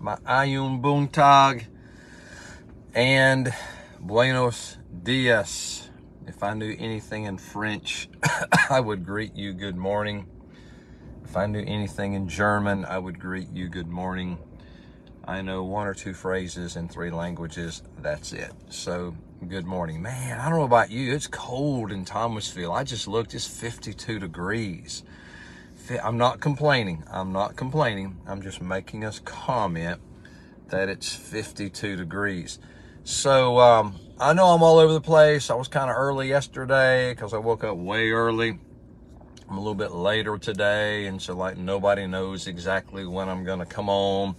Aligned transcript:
Maayong 0.00 0.82
buntag, 0.82 1.64
and 2.94 3.52
Buenos 3.98 4.76
Dias. 5.02 5.88
If 6.26 6.42
I 6.42 6.52
knew 6.52 6.76
anything 6.78 7.24
in 7.24 7.38
French, 7.38 8.08
I 8.70 8.78
would 8.78 9.06
greet 9.06 9.34
you 9.34 9.54
good 9.54 9.76
morning. 9.76 10.26
If 11.24 11.36
I 11.36 11.46
knew 11.46 11.64
anything 11.66 12.12
in 12.12 12.28
German, 12.28 12.84
I 12.84 12.98
would 12.98 13.18
greet 13.18 13.48
you 13.52 13.68
good 13.68 13.88
morning. 13.88 14.38
I 15.24 15.40
know 15.40 15.64
one 15.64 15.86
or 15.86 15.94
two 15.94 16.12
phrases 16.12 16.76
in 16.76 16.88
three 16.88 17.10
languages. 17.10 17.82
That's 17.98 18.32
it. 18.32 18.52
So, 18.68 19.14
good 19.48 19.66
morning. 19.66 20.02
Man, 20.02 20.38
I 20.38 20.48
don't 20.50 20.58
know 20.58 20.64
about 20.64 20.90
you. 20.90 21.14
It's 21.14 21.26
cold 21.26 21.90
in 21.90 22.04
Thomasville. 22.04 22.72
I 22.72 22.84
just 22.84 23.08
looked, 23.08 23.34
it's 23.34 23.46
52 23.46 24.18
degrees. 24.18 25.02
I'm 25.90 26.18
not 26.18 26.40
complaining. 26.40 27.04
I'm 27.10 27.32
not 27.32 27.56
complaining. 27.56 28.18
I'm 28.26 28.42
just 28.42 28.60
making 28.60 29.04
us 29.04 29.20
comment 29.20 30.00
that 30.68 30.88
it's 30.88 31.14
52 31.14 31.96
degrees. 31.96 32.58
So 33.04 33.60
um, 33.60 33.94
I 34.18 34.32
know 34.32 34.46
I'm 34.46 34.62
all 34.62 34.78
over 34.78 34.92
the 34.92 35.00
place. 35.00 35.48
I 35.48 35.54
was 35.54 35.68
kind 35.68 35.88
of 35.88 35.96
early 35.96 36.28
yesterday 36.28 37.12
because 37.12 37.32
I 37.32 37.38
woke 37.38 37.62
up 37.62 37.76
way 37.76 38.10
early. 38.10 38.58
I'm 39.48 39.56
a 39.56 39.60
little 39.60 39.76
bit 39.76 39.92
later 39.92 40.38
today, 40.38 41.06
and 41.06 41.22
so 41.22 41.36
like 41.36 41.56
nobody 41.56 42.08
knows 42.08 42.48
exactly 42.48 43.06
when 43.06 43.28
I'm 43.28 43.44
going 43.44 43.60
to 43.60 43.66
come 43.66 43.88
on. 43.88 44.34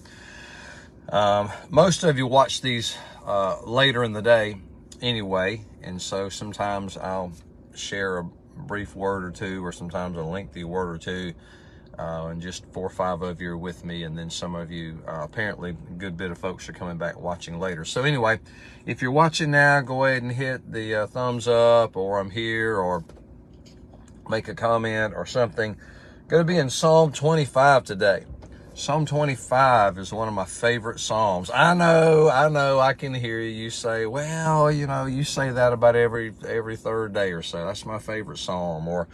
Um, 1.10 1.50
most 1.70 2.04
of 2.04 2.18
you 2.18 2.28
watch 2.28 2.60
these 2.60 2.98
uh, 3.26 3.62
later 3.66 4.04
in 4.04 4.12
the 4.12 4.22
day 4.22 4.58
anyway, 5.02 5.62
and 5.82 6.02
so 6.02 6.28
sometimes 6.28 6.98
I'll 6.98 7.32
share 7.74 8.18
a 8.18 8.30
brief 8.58 8.96
word 8.96 9.24
or 9.24 9.32
two, 9.32 9.66
or 9.66 9.72
sometimes 9.72 10.18
a 10.18 10.24
lengthy 10.24 10.64
word 10.64 10.90
or 10.90 10.98
two. 10.98 11.34
Uh, 11.98 12.28
and 12.28 12.42
just 12.44 12.64
four 12.74 12.86
or 12.86 12.92
five 12.92 13.24
of 13.24 13.42
you 13.42 13.50
are 13.50 13.58
with 13.58 13.84
me, 13.84 14.04
and 14.04 14.16
then 14.16 14.30
some 14.30 14.54
of 14.54 14.70
you, 14.70 15.02
uh, 15.08 15.22
apparently, 15.24 15.72
a 15.72 15.94
good 15.94 16.16
bit 16.16 16.30
of 16.30 16.38
folks 16.38 16.70
are 16.70 16.74
coming 16.74 16.96
back 16.96 17.20
watching 17.20 17.60
later. 17.60 17.84
So, 17.86 18.04
anyway, 18.04 18.40
if 18.86 19.02
you're 19.02 19.12
watching 19.12 19.50
now, 19.50 19.82
go 19.82 20.06
ahead 20.06 20.22
and 20.22 20.32
hit 20.32 20.72
the 20.72 20.94
uh, 20.94 21.08
thumbs 21.08 21.48
up, 21.48 21.98
or 21.98 22.20
I'm 22.20 22.30
here, 22.30 22.78
or 22.78 23.04
make 24.30 24.48
a 24.48 24.54
comment 24.54 25.16
or 25.16 25.26
something. 25.26 25.76
Going 26.28 26.42
to 26.42 26.46
be 26.46 26.60
in 26.60 26.70
Psalm 26.70 27.12
25 27.12 27.84
today. 27.84 28.26
Psalm 28.78 29.08
25 29.08 29.98
is 29.98 30.14
one 30.14 30.28
of 30.28 30.36
my 30.36 30.46
favorite 30.46 31.00
Psalms. 31.00 31.50
I 31.50 31.74
know, 31.74 32.30
I 32.30 32.48
know, 32.48 32.80
I 32.80 32.94
can 32.94 33.12
hear 33.12 33.42
you. 33.42 33.72
Say, 33.72 34.06
well, 34.06 34.72
you 34.72 34.86
know, 34.86 35.08
you 35.08 35.24
say 35.24 35.50
that 35.50 35.74
about 35.74 35.96
every 35.96 36.32
every 36.48 36.78
third 36.78 37.12
day 37.12 37.32
or 37.32 37.42
so. 37.42 37.66
That's 37.66 37.88
my 37.88 37.98
favorite 37.98 38.38
Psalm. 38.38 38.88
Or 38.88 39.08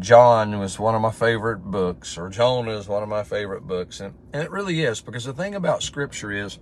John 0.00 0.58
was 0.58 0.80
one 0.80 0.96
of 0.96 1.00
my 1.00 1.12
favorite 1.12 1.60
books, 1.60 2.18
or 2.18 2.28
Jonah 2.28 2.72
is 2.72 2.88
one 2.88 3.04
of 3.04 3.08
my 3.08 3.22
favorite 3.22 3.68
books. 3.68 4.00
And, 4.00 4.14
and 4.32 4.42
it 4.42 4.50
really 4.50 4.82
is, 4.82 5.00
because 5.00 5.24
the 5.24 5.32
thing 5.32 5.54
about 5.54 5.84
Scripture 5.84 6.32
is, 6.32 6.58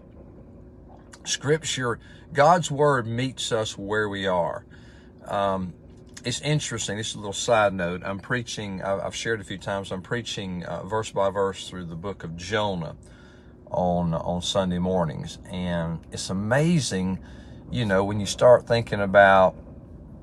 Scripture, 1.25 1.99
God's 2.35 2.71
Word 2.71 3.07
meets 3.07 3.51
us 3.51 3.79
where 3.79 4.11
we 4.11 4.27
are. 4.27 4.67
Um, 5.27 5.73
it's 6.25 6.41
interesting. 6.41 6.97
This 6.97 7.11
is 7.11 7.15
a 7.15 7.19
little 7.19 7.33
side 7.33 7.75
note. 7.75 8.03
I'm 8.05 8.19
preaching, 8.19 8.83
I've 8.83 9.15
shared 9.15 9.41
a 9.41 9.45
few 9.45 9.59
times, 9.59 9.91
I'm 9.91 10.03
preaching 10.03 10.65
uh, 10.65 10.85
verse 10.85 11.11
by 11.11 11.31
verse 11.31 11.69
through 11.69 11.87
the 11.87 11.97
book 11.97 12.23
of 12.23 12.37
Jonah 12.37 12.97
on, 13.71 14.15
on 14.15 14.43
Sunday 14.43 14.79
mornings. 14.79 15.39
And 15.51 16.01
it's 16.13 16.31
amazing, 16.31 17.19
you 17.71 17.85
know, 17.85 18.05
when 18.05 18.21
you 18.21 18.27
start 18.27 18.67
thinking 18.67 19.01
about 19.01 19.57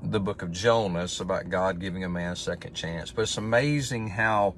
the 0.02 0.20
book 0.20 0.40
of 0.42 0.50
Jonah, 0.52 1.04
it's 1.04 1.20
about 1.20 1.50
God 1.50 1.78
giving 1.78 2.04
a 2.04 2.08
man 2.08 2.32
a 2.32 2.36
second 2.36 2.74
chance. 2.74 3.10
But 3.10 3.22
it's 3.22 3.36
amazing 3.36 4.08
how 4.08 4.54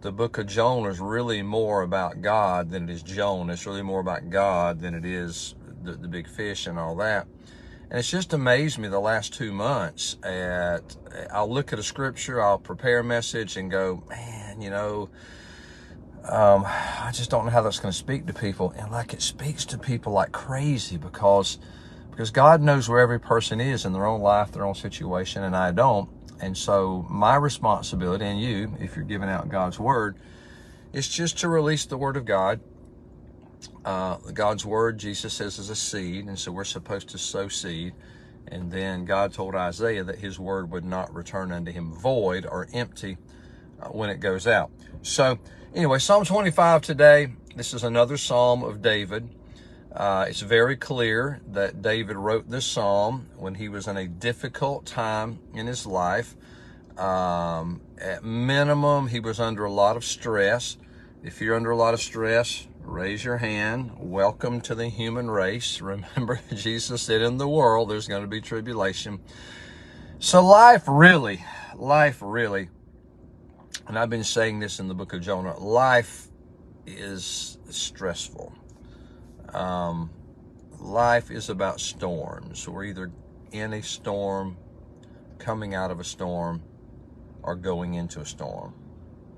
the 0.00 0.10
book 0.10 0.38
of 0.38 0.46
Jonah 0.46 0.88
is 0.88 0.98
really 0.98 1.42
more 1.42 1.82
about 1.82 2.20
God 2.20 2.70
than 2.70 2.88
it 2.88 2.90
is 2.90 3.02
Jonah. 3.02 3.52
It's 3.52 3.66
really 3.66 3.82
more 3.82 4.00
about 4.00 4.30
God 4.30 4.80
than 4.80 4.94
it 4.94 5.04
is 5.04 5.54
the, 5.84 5.92
the 5.92 6.08
big 6.08 6.26
fish 6.26 6.66
and 6.66 6.78
all 6.78 6.96
that. 6.96 7.28
And 7.90 7.98
it's 7.98 8.10
just 8.10 8.32
amazed 8.32 8.78
me 8.78 8.86
the 8.86 9.00
last 9.00 9.34
two 9.34 9.52
months 9.52 10.16
at 10.22 10.96
I'll 11.32 11.52
look 11.52 11.72
at 11.72 11.78
a 11.80 11.82
scripture, 11.82 12.40
I'll 12.40 12.58
prepare 12.58 13.00
a 13.00 13.04
message 13.04 13.56
and 13.56 13.68
go, 13.68 14.04
man, 14.08 14.60
you 14.60 14.70
know, 14.70 15.10
um, 16.24 16.64
I 16.66 17.10
just 17.12 17.30
don't 17.30 17.46
know 17.46 17.50
how 17.50 17.62
that's 17.62 17.80
going 17.80 17.90
to 17.90 17.98
speak 17.98 18.26
to 18.26 18.32
people. 18.32 18.72
And 18.76 18.92
like 18.92 19.12
it 19.12 19.22
speaks 19.22 19.64
to 19.66 19.78
people 19.78 20.12
like 20.12 20.30
crazy 20.30 20.98
because 20.98 21.58
because 22.12 22.30
God 22.30 22.60
knows 22.60 22.88
where 22.88 23.00
every 23.00 23.18
person 23.18 23.60
is 23.60 23.84
in 23.84 23.92
their 23.92 24.06
own 24.06 24.20
life, 24.20 24.52
their 24.52 24.66
own 24.66 24.74
situation, 24.74 25.42
and 25.42 25.56
I 25.56 25.72
don't. 25.72 26.08
And 26.40 26.56
so 26.56 27.06
my 27.10 27.34
responsibility, 27.34 28.24
and 28.24 28.40
you, 28.40 28.76
if 28.78 28.94
you're 28.94 29.04
giving 29.04 29.28
out 29.28 29.48
God's 29.48 29.80
word, 29.80 30.16
is 30.92 31.08
just 31.08 31.38
to 31.38 31.48
release 31.48 31.86
the 31.86 31.96
word 31.96 32.16
of 32.16 32.24
God 32.24 32.60
uh, 33.84 34.16
God's 34.16 34.64
word, 34.64 34.98
Jesus 34.98 35.32
says, 35.32 35.58
is 35.58 35.70
a 35.70 35.76
seed, 35.76 36.26
and 36.26 36.38
so 36.38 36.52
we're 36.52 36.64
supposed 36.64 37.08
to 37.10 37.18
sow 37.18 37.48
seed. 37.48 37.94
And 38.48 38.70
then 38.70 39.04
God 39.04 39.32
told 39.32 39.54
Isaiah 39.54 40.04
that 40.04 40.18
his 40.18 40.38
word 40.38 40.70
would 40.70 40.84
not 40.84 41.14
return 41.14 41.52
unto 41.52 41.70
him 41.70 41.92
void 41.92 42.46
or 42.46 42.68
empty 42.72 43.16
uh, 43.80 43.88
when 43.88 44.10
it 44.10 44.20
goes 44.20 44.46
out. 44.46 44.70
So, 45.02 45.38
anyway, 45.74 45.98
Psalm 45.98 46.24
25 46.24 46.82
today, 46.82 47.28
this 47.54 47.72
is 47.74 47.84
another 47.84 48.16
psalm 48.16 48.62
of 48.62 48.82
David. 48.82 49.28
Uh, 49.92 50.26
it's 50.28 50.40
very 50.40 50.76
clear 50.76 51.40
that 51.48 51.82
David 51.82 52.16
wrote 52.16 52.48
this 52.48 52.64
psalm 52.64 53.28
when 53.36 53.56
he 53.56 53.68
was 53.68 53.88
in 53.88 53.96
a 53.96 54.06
difficult 54.06 54.86
time 54.86 55.40
in 55.54 55.66
his 55.66 55.86
life. 55.86 56.36
Um, 56.96 57.80
at 57.98 58.22
minimum, 58.22 59.08
he 59.08 59.20
was 59.20 59.40
under 59.40 59.64
a 59.64 59.72
lot 59.72 59.96
of 59.96 60.04
stress. 60.04 60.76
If 61.22 61.40
you're 61.40 61.56
under 61.56 61.70
a 61.70 61.76
lot 61.76 61.94
of 61.94 62.00
stress, 62.00 62.68
raise 62.82 63.24
your 63.24 63.38
hand. 63.38 63.92
Welcome 63.98 64.60
to 64.62 64.74
the 64.74 64.88
human 64.88 65.30
race. 65.30 65.80
Remember, 65.82 66.40
Jesus 66.54 67.02
said 67.02 67.22
in 67.22 67.38
the 67.38 67.48
world 67.48 67.90
there's 67.90 68.08
going 68.08 68.22
to 68.22 68.28
be 68.28 68.40
tribulation. 68.40 69.20
So, 70.18 70.44
life 70.44 70.84
really, 70.86 71.44
life 71.76 72.18
really, 72.20 72.68
and 73.86 73.98
I've 73.98 74.10
been 74.10 74.24
saying 74.24 74.60
this 74.60 74.80
in 74.80 74.88
the 74.88 74.94
book 74.94 75.12
of 75.12 75.22
Jonah, 75.22 75.58
life 75.58 76.28
is 76.86 77.58
stressful. 77.70 78.52
Um, 79.54 80.10
life 80.78 81.30
is 81.30 81.48
about 81.48 81.80
storms. 81.80 82.68
We're 82.68 82.84
either 82.84 83.10
in 83.52 83.72
a 83.72 83.82
storm, 83.82 84.56
coming 85.38 85.74
out 85.74 85.90
of 85.90 86.00
a 86.00 86.04
storm, 86.04 86.62
or 87.42 87.56
going 87.56 87.94
into 87.94 88.20
a 88.20 88.26
storm 88.26 88.74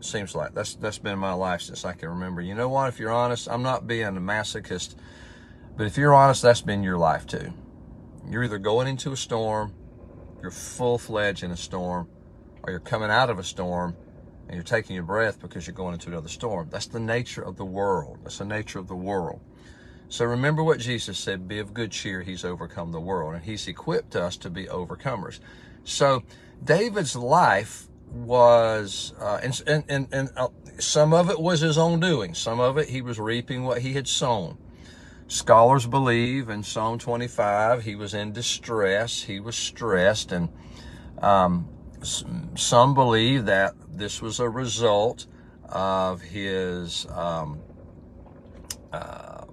seems 0.04 0.34
like 0.34 0.54
that's 0.54 0.74
that's 0.74 0.98
been 0.98 1.18
my 1.18 1.32
life 1.32 1.62
since 1.62 1.84
I 1.84 1.92
can 1.92 2.08
remember. 2.08 2.40
You 2.40 2.54
know 2.54 2.68
what? 2.68 2.88
If 2.88 2.98
you're 2.98 3.12
honest, 3.12 3.48
I'm 3.48 3.62
not 3.62 3.86
being 3.86 4.16
a 4.16 4.20
masochist, 4.20 4.94
but 5.76 5.86
if 5.86 5.96
you're 5.96 6.14
honest, 6.14 6.42
that's 6.42 6.60
been 6.60 6.82
your 6.82 6.98
life 6.98 7.26
too. 7.26 7.52
You're 8.28 8.44
either 8.44 8.58
going 8.58 8.88
into 8.88 9.12
a 9.12 9.16
storm, 9.16 9.74
you're 10.40 10.50
full 10.50 10.98
fledged 10.98 11.42
in 11.42 11.50
a 11.50 11.56
storm, 11.56 12.08
or 12.62 12.70
you're 12.70 12.80
coming 12.80 13.10
out 13.10 13.30
of 13.30 13.38
a 13.38 13.44
storm 13.44 13.96
and 14.46 14.54
you're 14.54 14.64
taking 14.64 14.94
your 14.94 15.04
breath 15.04 15.40
because 15.40 15.66
you're 15.66 15.74
going 15.74 15.94
into 15.94 16.08
another 16.08 16.28
storm. 16.28 16.68
That's 16.70 16.86
the 16.86 17.00
nature 17.00 17.42
of 17.42 17.56
the 17.56 17.64
world. 17.64 18.18
That's 18.22 18.38
the 18.38 18.44
nature 18.44 18.78
of 18.78 18.88
the 18.88 18.96
world. 18.96 19.40
So 20.08 20.26
remember 20.26 20.62
what 20.62 20.78
Jesus 20.78 21.18
said 21.18 21.48
be 21.48 21.58
of 21.58 21.72
good 21.72 21.90
cheer, 21.90 22.20
he's 22.20 22.44
overcome 22.44 22.92
the 22.92 23.00
world, 23.00 23.34
and 23.34 23.42
he's 23.42 23.66
equipped 23.66 24.14
us 24.14 24.36
to 24.38 24.50
be 24.50 24.66
overcomers. 24.66 25.40
So 25.84 26.22
David's 26.62 27.16
life 27.16 27.88
was, 28.12 29.14
uh, 29.18 29.40
and, 29.42 29.62
and, 29.66 29.84
and, 29.88 30.08
and 30.12 30.30
uh, 30.36 30.48
some 30.78 31.12
of 31.14 31.30
it 31.30 31.40
was 31.40 31.60
his 31.60 31.78
own 31.78 32.00
doing. 32.00 32.34
Some 32.34 32.60
of 32.60 32.76
it, 32.78 32.88
he 32.88 33.00
was 33.00 33.18
reaping 33.18 33.64
what 33.64 33.82
he 33.82 33.94
had 33.94 34.06
sown. 34.06 34.58
Scholars 35.28 35.86
believe 35.86 36.50
in 36.50 36.62
Psalm 36.62 36.98
25, 36.98 37.84
he 37.84 37.94
was 37.94 38.12
in 38.12 38.32
distress, 38.32 39.22
he 39.22 39.40
was 39.40 39.56
stressed, 39.56 40.30
and 40.30 40.50
um, 41.22 41.68
some 42.02 42.94
believe 42.94 43.46
that 43.46 43.74
this 43.88 44.20
was 44.20 44.40
a 44.40 44.48
result 44.48 45.26
of 45.64 46.20
his 46.20 47.06
um, 47.10 47.60
uh, 48.92 49.44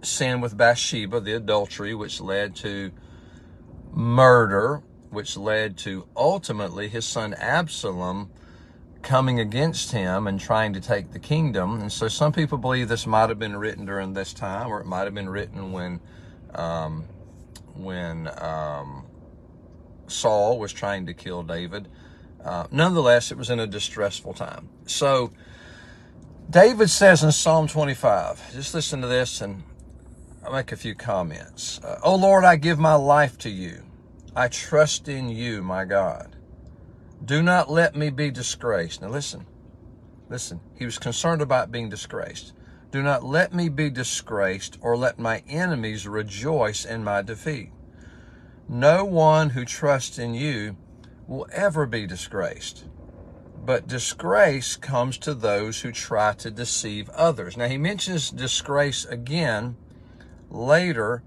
sin 0.00 0.40
with 0.40 0.56
Bathsheba, 0.56 1.20
the 1.20 1.34
adultery, 1.34 1.94
which 1.94 2.20
led 2.20 2.56
to 2.56 2.90
murder 3.92 4.82
which 5.14 5.36
led 5.36 5.76
to 5.78 6.06
ultimately 6.16 6.88
his 6.88 7.04
son 7.04 7.34
Absalom 7.34 8.30
coming 9.02 9.38
against 9.38 9.92
him 9.92 10.26
and 10.26 10.40
trying 10.40 10.72
to 10.72 10.80
take 10.80 11.12
the 11.12 11.18
kingdom. 11.18 11.80
And 11.80 11.92
so 11.92 12.08
some 12.08 12.32
people 12.32 12.58
believe 12.58 12.88
this 12.88 13.06
might 13.06 13.28
have 13.28 13.38
been 13.38 13.56
written 13.56 13.84
during 13.84 14.14
this 14.14 14.32
time, 14.32 14.68
or 14.68 14.80
it 14.80 14.86
might 14.86 15.04
have 15.04 15.14
been 15.14 15.28
written 15.28 15.72
when 15.72 16.00
um, 16.54 17.04
when 17.74 18.28
um, 18.40 19.04
Saul 20.06 20.58
was 20.58 20.72
trying 20.72 21.06
to 21.06 21.14
kill 21.14 21.42
David. 21.42 21.88
Uh, 22.44 22.66
nonetheless, 22.70 23.30
it 23.30 23.38
was 23.38 23.50
in 23.50 23.58
a 23.58 23.66
distressful 23.66 24.34
time. 24.34 24.68
So 24.86 25.32
David 26.48 26.90
says 26.90 27.22
in 27.24 27.32
Psalm 27.32 27.66
25, 27.66 28.52
just 28.52 28.74
listen 28.74 29.00
to 29.00 29.06
this 29.06 29.40
and 29.40 29.62
I'll 30.44 30.52
make 30.52 30.72
a 30.72 30.76
few 30.76 30.94
comments. 30.94 31.80
Uh, 31.82 31.98
oh 32.02 32.16
Lord, 32.16 32.44
I 32.44 32.56
give 32.56 32.78
my 32.78 32.94
life 32.94 33.38
to 33.38 33.50
you. 33.50 33.82
I 34.36 34.48
trust 34.48 35.08
in 35.08 35.28
you, 35.28 35.62
my 35.62 35.84
God. 35.84 36.36
Do 37.24 37.42
not 37.42 37.70
let 37.70 37.94
me 37.94 38.10
be 38.10 38.30
disgraced. 38.30 39.00
Now 39.00 39.08
listen, 39.08 39.46
listen. 40.28 40.60
He 40.74 40.84
was 40.84 40.98
concerned 40.98 41.40
about 41.40 41.70
being 41.70 41.88
disgraced. 41.88 42.52
Do 42.90 43.02
not 43.02 43.24
let 43.24 43.54
me 43.54 43.68
be 43.68 43.90
disgraced 43.90 44.78
or 44.80 44.96
let 44.96 45.18
my 45.18 45.42
enemies 45.48 46.06
rejoice 46.06 46.84
in 46.84 47.04
my 47.04 47.22
defeat. 47.22 47.70
No 48.68 49.04
one 49.04 49.50
who 49.50 49.64
trusts 49.64 50.18
in 50.18 50.34
you 50.34 50.76
will 51.26 51.46
ever 51.52 51.86
be 51.86 52.06
disgraced. 52.06 52.84
But 53.64 53.86
disgrace 53.86 54.76
comes 54.76 55.16
to 55.18 55.34
those 55.34 55.80
who 55.80 55.92
try 55.92 56.34
to 56.34 56.50
deceive 56.50 57.08
others. 57.10 57.56
Now, 57.56 57.66
he 57.66 57.78
mentions 57.78 58.30
disgrace 58.30 59.04
again 59.04 59.76
later 60.50 61.22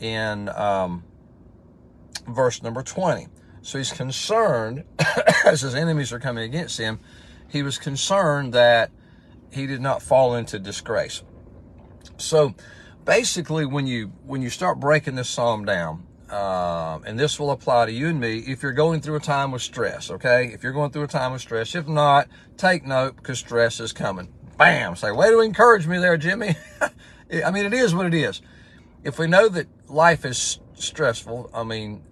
in 0.00 0.48
um, 0.48 1.04
verse 2.28 2.62
number 2.62 2.82
20. 2.82 3.28
So 3.62 3.78
he's 3.78 3.92
concerned, 3.92 4.84
as 5.44 5.62
his 5.62 5.74
enemies 5.74 6.12
are 6.12 6.20
coming 6.20 6.44
against 6.44 6.78
him, 6.78 7.00
he 7.48 7.62
was 7.62 7.78
concerned 7.78 8.52
that 8.52 8.90
he 9.50 9.66
did 9.66 9.80
not 9.80 10.02
fall 10.02 10.34
into 10.34 10.58
disgrace. 10.58 11.22
So 12.16 12.54
basically, 13.04 13.66
when 13.66 13.86
you 13.86 14.12
when 14.24 14.42
you 14.42 14.50
start 14.50 14.78
breaking 14.78 15.16
this 15.16 15.28
psalm 15.28 15.64
down, 15.64 16.06
uh, 16.30 16.98
and 17.06 17.18
this 17.18 17.38
will 17.38 17.50
apply 17.50 17.86
to 17.86 17.92
you 17.92 18.08
and 18.08 18.20
me 18.20 18.38
if 18.38 18.62
you're 18.62 18.72
going 18.72 19.00
through 19.00 19.16
a 19.16 19.20
time 19.20 19.54
of 19.54 19.62
stress, 19.62 20.10
okay? 20.10 20.50
If 20.52 20.62
you're 20.62 20.72
going 20.72 20.90
through 20.90 21.04
a 21.04 21.08
time 21.08 21.32
of 21.32 21.40
stress, 21.40 21.74
if 21.74 21.86
not, 21.86 22.28
take 22.56 22.84
note 22.84 23.16
because 23.16 23.38
stress 23.38 23.80
is 23.80 23.92
coming. 23.92 24.32
Bam! 24.58 24.96
Say, 24.96 25.12
way 25.12 25.30
to 25.30 25.40
encourage 25.40 25.86
me 25.86 25.98
there, 25.98 26.16
Jimmy. 26.16 26.56
I 27.44 27.50
mean, 27.50 27.66
it 27.66 27.74
is 27.74 27.94
what 27.94 28.06
it 28.06 28.14
is. 28.14 28.40
If 29.04 29.18
we 29.18 29.26
know 29.26 29.48
that 29.48 29.66
life 29.88 30.24
is 30.24 30.58
stressful, 30.74 31.50
I 31.54 31.62
mean, 31.62 32.02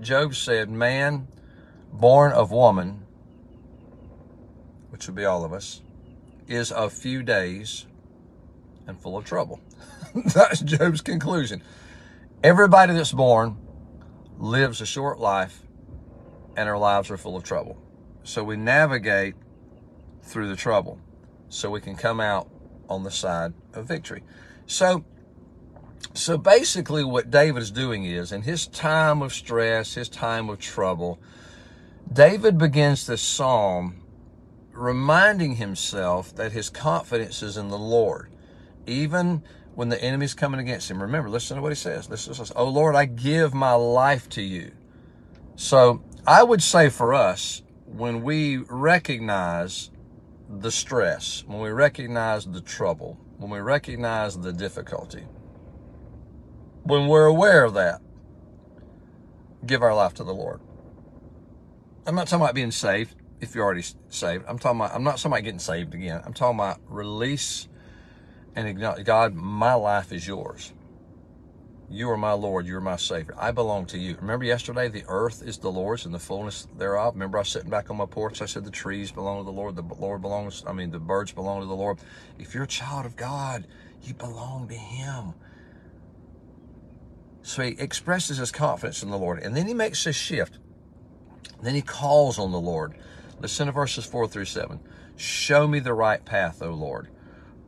Job 0.00 0.34
said, 0.34 0.68
man 0.68 1.28
born 1.92 2.32
of 2.32 2.50
woman, 2.50 3.06
which 4.90 5.06
would 5.06 5.16
be 5.16 5.24
all 5.24 5.44
of 5.44 5.52
us, 5.52 5.82
is 6.46 6.70
of 6.70 6.92
few 6.92 7.22
days 7.22 7.86
and 8.86 9.00
full 9.00 9.16
of 9.16 9.24
trouble. 9.24 9.60
That's 10.34 10.60
Job's 10.60 11.00
conclusion. 11.00 11.62
Everybody 12.42 12.92
that's 12.92 13.12
born 13.12 13.56
lives 14.38 14.80
a 14.80 14.86
short 14.86 15.18
life 15.18 15.62
and 16.56 16.68
our 16.68 16.78
lives 16.78 17.10
are 17.10 17.16
full 17.16 17.36
of 17.36 17.42
trouble. 17.42 17.76
So 18.22 18.44
we 18.44 18.56
navigate 18.56 19.34
through 20.22 20.48
the 20.48 20.56
trouble 20.56 21.00
so 21.48 21.70
we 21.70 21.80
can 21.80 21.96
come 21.96 22.20
out 22.20 22.48
on 22.88 23.02
the 23.02 23.10
side 23.10 23.54
of 23.72 23.86
victory. 23.86 24.22
So 24.66 25.04
so 26.14 26.38
basically 26.38 27.04
what 27.04 27.30
David 27.30 27.62
is 27.62 27.70
doing 27.70 28.04
is 28.04 28.32
in 28.32 28.42
his 28.42 28.66
time 28.66 29.22
of 29.22 29.32
stress, 29.32 29.94
his 29.94 30.08
time 30.08 30.48
of 30.48 30.58
trouble, 30.58 31.18
David 32.12 32.58
begins 32.58 33.06
this 33.06 33.22
psalm 33.22 34.02
reminding 34.72 35.56
himself 35.56 36.34
that 36.36 36.52
his 36.52 36.70
confidence 36.70 37.42
is 37.42 37.56
in 37.56 37.68
the 37.68 37.78
Lord. 37.78 38.30
Even 38.86 39.42
when 39.76 39.90
the 39.90 40.02
enemy's 40.02 40.34
coming 40.34 40.58
against 40.58 40.90
him. 40.90 41.00
Remember, 41.02 41.28
listen 41.28 41.56
to 41.56 41.62
what 41.62 41.70
he 41.70 41.76
says. 41.76 42.08
This. 42.08 42.50
Oh 42.56 42.68
Lord, 42.68 42.96
I 42.96 43.04
give 43.04 43.54
my 43.54 43.74
life 43.74 44.28
to 44.30 44.42
you. 44.42 44.72
So 45.54 46.02
I 46.26 46.42
would 46.42 46.62
say 46.62 46.88
for 46.88 47.14
us, 47.14 47.62
when 47.84 48.22
we 48.22 48.56
recognize 48.56 49.90
the 50.48 50.70
stress, 50.70 51.44
when 51.46 51.60
we 51.60 51.70
recognize 51.70 52.46
the 52.46 52.62
trouble, 52.62 53.18
when 53.36 53.50
we 53.50 53.58
recognize 53.58 54.38
the 54.38 54.52
difficulty, 54.52 55.24
when 56.86 57.08
we're 57.08 57.26
aware 57.26 57.64
of 57.64 57.74
that, 57.74 58.00
give 59.64 59.82
our 59.82 59.94
life 59.94 60.14
to 60.14 60.24
the 60.24 60.34
Lord. 60.34 60.60
I'm 62.06 62.14
not 62.14 62.28
talking 62.28 62.44
about 62.44 62.54
being 62.54 62.70
saved 62.70 63.14
if 63.40 63.54
you're 63.54 63.64
already 63.64 63.84
saved. 64.08 64.44
I'm 64.46 64.58
talking 64.58 64.80
about, 64.80 64.94
I'm 64.94 65.02
not 65.02 65.16
talking 65.16 65.32
about 65.32 65.44
getting 65.44 65.58
saved 65.58 65.94
again. 65.94 66.22
I'm 66.24 66.32
talking 66.32 66.58
about 66.58 66.80
release 66.88 67.68
and 68.54 68.68
acknowledge, 68.68 69.04
God, 69.04 69.34
my 69.34 69.74
life 69.74 70.12
is 70.12 70.26
yours. 70.26 70.72
You 71.88 72.10
are 72.10 72.16
my 72.16 72.32
Lord. 72.32 72.66
You 72.66 72.76
are 72.76 72.80
my 72.80 72.96
Savior. 72.96 73.34
I 73.38 73.52
belong 73.52 73.86
to 73.86 73.98
you. 73.98 74.16
Remember 74.20 74.44
yesterday, 74.44 74.88
the 74.88 75.04
earth 75.06 75.42
is 75.42 75.58
the 75.58 75.70
Lord's 75.70 76.04
and 76.04 76.14
the 76.14 76.18
fullness 76.18 76.66
thereof. 76.76 77.14
Remember 77.14 77.38
I 77.38 77.42
was 77.42 77.48
sitting 77.48 77.70
back 77.70 77.90
on 77.90 77.96
my 77.96 78.06
porch. 78.06 78.42
I 78.42 78.46
said 78.46 78.64
the 78.64 78.72
trees 78.72 79.12
belong 79.12 79.38
to 79.40 79.44
the 79.44 79.52
Lord. 79.52 79.76
The 79.76 79.82
Lord 79.82 80.20
belongs, 80.20 80.64
I 80.66 80.72
mean, 80.72 80.90
the 80.90 80.98
birds 80.98 81.30
belong 81.30 81.60
to 81.60 81.66
the 81.66 81.74
Lord. 81.76 81.98
If 82.38 82.54
you're 82.54 82.64
a 82.64 82.68
child 82.68 83.06
of 83.06 83.14
God, 83.14 83.66
you 84.02 84.14
belong 84.14 84.66
to 84.68 84.74
Him. 84.74 85.34
So 87.46 87.62
he 87.62 87.76
expresses 87.78 88.38
his 88.38 88.50
confidence 88.50 89.04
in 89.04 89.10
the 89.10 89.16
Lord. 89.16 89.38
And 89.38 89.56
then 89.56 89.68
he 89.68 89.72
makes 89.72 90.04
a 90.04 90.12
shift. 90.12 90.58
Then 91.62 91.76
he 91.76 91.80
calls 91.80 92.40
on 92.40 92.50
the 92.50 92.58
Lord. 92.58 92.98
Listen 93.40 93.66
to 93.66 93.72
verses 93.72 94.04
4 94.04 94.26
through 94.26 94.46
7. 94.46 94.80
Show 95.14 95.68
me 95.68 95.78
the 95.78 95.94
right 95.94 96.24
path, 96.24 96.60
O 96.60 96.70
Lord. 96.70 97.06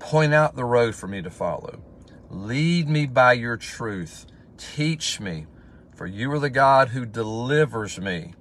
Point 0.00 0.34
out 0.34 0.56
the 0.56 0.64
road 0.64 0.96
for 0.96 1.06
me 1.06 1.22
to 1.22 1.30
follow. 1.30 1.80
Lead 2.28 2.88
me 2.88 3.06
by 3.06 3.34
your 3.34 3.56
truth. 3.56 4.26
Teach 4.56 5.20
me, 5.20 5.46
for 5.94 6.06
you 6.06 6.32
are 6.32 6.40
the 6.40 6.50
God 6.50 6.88
who 6.88 7.06
delivers 7.06 8.00
me. 8.00 8.34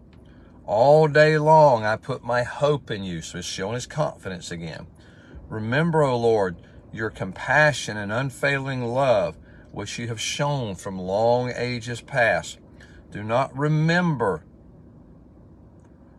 All 0.66 1.08
day 1.08 1.38
long 1.38 1.86
I 1.86 1.98
put 1.98 2.24
my 2.24 2.42
hope 2.42 2.90
in 2.90 3.04
you. 3.04 3.22
So 3.22 3.38
he's 3.38 3.46
showing 3.46 3.76
his 3.76 3.86
confidence 3.86 4.50
again. 4.50 4.88
Remember, 5.50 6.02
O 6.02 6.18
Lord, 6.18 6.58
your 6.92 7.12
compassion 7.12 7.96
and 7.96 8.12
unfailing 8.12 8.84
love, 8.84 9.38
which 9.72 10.00
you 10.00 10.08
have 10.08 10.20
shown 10.20 10.76
from 10.76 11.00
long 11.00 11.52
ages 11.56 12.02
past. 12.02 12.60
Do 13.12 13.24
not 13.24 13.56
remember 13.58 14.44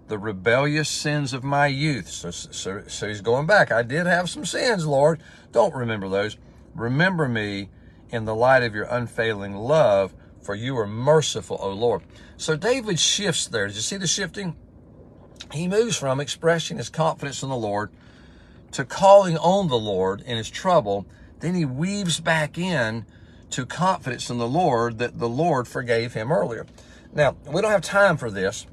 the 0.09 0.19
rebellious 0.19 0.89
sins 0.89 1.33
of 1.33 1.45
my 1.45 1.67
youth. 1.67 2.09
So, 2.09 2.31
so, 2.31 2.83
so 2.87 3.09
he's 3.09 3.21
going 3.21 3.47
back. 3.47 3.71
I 3.71 3.83
did 3.83 4.07
have 4.07 4.31
some 4.31 4.45
sins, 4.45 4.87
Lord. 4.87 5.23
Don't 5.53 5.75
remember 5.75 6.09
those. 6.09 6.37
Remember 6.75 7.29
me 7.29 7.69
in 8.11 8.25
the 8.25 8.35
light 8.35 8.63
of 8.63 8.75
your 8.75 8.85
unfailing 8.85 9.55
love, 9.55 10.15
for 10.41 10.55
you 10.55 10.77
are 10.79 10.87
merciful, 10.87 11.59
O 11.61 11.71
Lord. 11.71 12.03
So 12.37 12.57
David 12.57 12.99
shifts 12.99 13.47
there. 13.47 13.67
Did 13.67 13.77
you 13.77 13.83
see 13.83 13.97
the 13.97 14.07
shifting? 14.07 14.57
He 15.53 15.69
moves 15.69 15.97
from 15.97 16.21
expressing 16.21 16.79
his 16.79 16.89
confidence 16.89 17.43
in 17.43 17.49
the 17.49 17.57
Lord 17.57 17.91
to 18.73 18.85
calling 18.85 19.37
on 19.37 19.69
the 19.69 19.79
Lord 19.79 20.21
in 20.23 20.37
his 20.37 20.51
trouble. 20.51 21.07
Then 21.41 21.55
he 21.55 21.65
weaves 21.65 22.21
back 22.21 22.59
in 22.59 23.07
to 23.51 23.67
confidence 23.67 24.31
in 24.31 24.39
the 24.39 24.49
Lord 24.49 24.99
that 24.99 25.19
the 25.19 25.29
Lord 25.29 25.69
forgave 25.69 26.15
him 26.15 26.31
earlier. 26.31 26.67
Now, 27.13 27.37
we 27.47 27.63
don't 27.63 27.71
have 27.71 27.83
time 27.83 28.17
for 28.17 28.31
this 28.31 28.67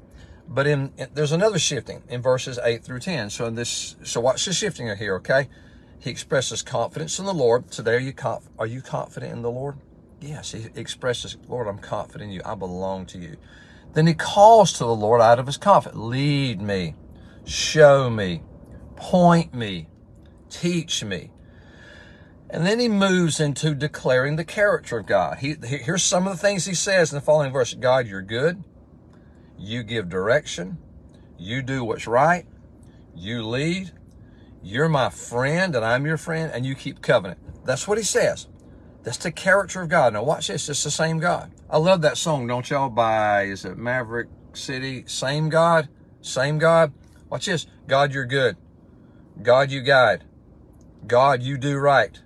but 0.48 0.66
in, 0.66 0.92
in, 0.96 1.08
there's 1.14 1.32
another 1.32 1.58
shifting 1.58 2.02
in 2.08 2.22
verses 2.22 2.58
8 2.62 2.84
through 2.84 3.00
10. 3.00 3.30
So 3.30 3.46
in 3.46 3.54
this 3.54 3.96
so 4.04 4.20
watch 4.20 4.44
the 4.44 4.52
shifting 4.52 4.94
here, 4.96 5.16
okay? 5.16 5.48
He 5.98 6.10
expresses 6.10 6.62
confidence 6.62 7.18
in 7.18 7.24
the 7.24 7.34
Lord. 7.34 7.70
Today 7.70 7.96
are 7.96 8.00
you 8.00 8.12
conf- 8.12 8.48
are 8.58 8.66
you 8.66 8.80
confident 8.80 9.32
in 9.32 9.42
the 9.42 9.50
Lord? 9.50 9.76
Yes, 10.20 10.52
he 10.52 10.68
expresses, 10.74 11.36
Lord, 11.48 11.66
I'm 11.66 11.78
confident 11.78 12.30
in 12.30 12.34
you. 12.34 12.42
I 12.44 12.54
belong 12.54 13.06
to 13.06 13.18
you. 13.18 13.36
Then 13.92 14.06
he 14.06 14.14
calls 14.14 14.72
to 14.74 14.84
the 14.84 14.94
Lord 14.94 15.20
out 15.20 15.38
of 15.38 15.46
his 15.46 15.56
confidence. 15.56 16.00
Lead 16.00 16.60
me, 16.60 16.94
show 17.44 18.08
me, 18.08 18.42
point 18.94 19.52
me, 19.52 19.88
teach 20.48 21.04
me. 21.04 21.30
And 22.48 22.64
then 22.64 22.78
he 22.78 22.88
moves 22.88 23.40
into 23.40 23.74
declaring 23.74 24.36
the 24.36 24.44
character 24.44 24.98
of 24.98 25.06
God. 25.06 25.38
He, 25.38 25.56
here's 25.62 26.02
some 26.02 26.26
of 26.26 26.32
the 26.32 26.38
things 26.38 26.64
he 26.64 26.74
says 26.74 27.12
in 27.12 27.16
the 27.16 27.24
following 27.24 27.52
verse. 27.52 27.74
God, 27.74 28.06
you're 28.06 28.22
good. 28.22 28.62
You 29.58 29.82
give 29.82 30.08
direction. 30.08 30.78
You 31.38 31.62
do 31.62 31.84
what's 31.84 32.06
right. 32.06 32.46
You 33.14 33.44
lead. 33.44 33.92
You're 34.62 34.88
my 34.88 35.10
friend 35.10 35.74
and 35.74 35.84
I'm 35.84 36.06
your 36.06 36.16
friend 36.16 36.52
and 36.52 36.64
you 36.64 36.74
keep 36.74 37.02
covenant. 37.02 37.40
That's 37.64 37.88
what 37.88 37.98
he 37.98 38.04
says. 38.04 38.46
That's 39.02 39.18
the 39.18 39.32
character 39.32 39.82
of 39.82 39.88
God. 39.88 40.12
Now 40.12 40.24
watch 40.24 40.48
this. 40.48 40.68
It's 40.68 40.84
the 40.84 40.90
same 40.90 41.18
God. 41.18 41.52
I 41.68 41.78
love 41.78 42.02
that 42.02 42.16
song, 42.16 42.46
don't 42.46 42.68
y'all? 42.68 42.88
By, 42.88 43.44
is 43.44 43.64
it 43.64 43.76
Maverick 43.76 44.28
City? 44.52 45.04
Same 45.06 45.48
God? 45.48 45.88
Same 46.20 46.58
God? 46.58 46.92
Watch 47.28 47.46
this. 47.46 47.66
God, 47.86 48.12
you're 48.12 48.26
good. 48.26 48.56
God, 49.42 49.70
you 49.70 49.82
guide. 49.82 50.24
God, 51.06 51.42
you 51.42 51.56
do 51.56 51.76
right. 51.76 52.20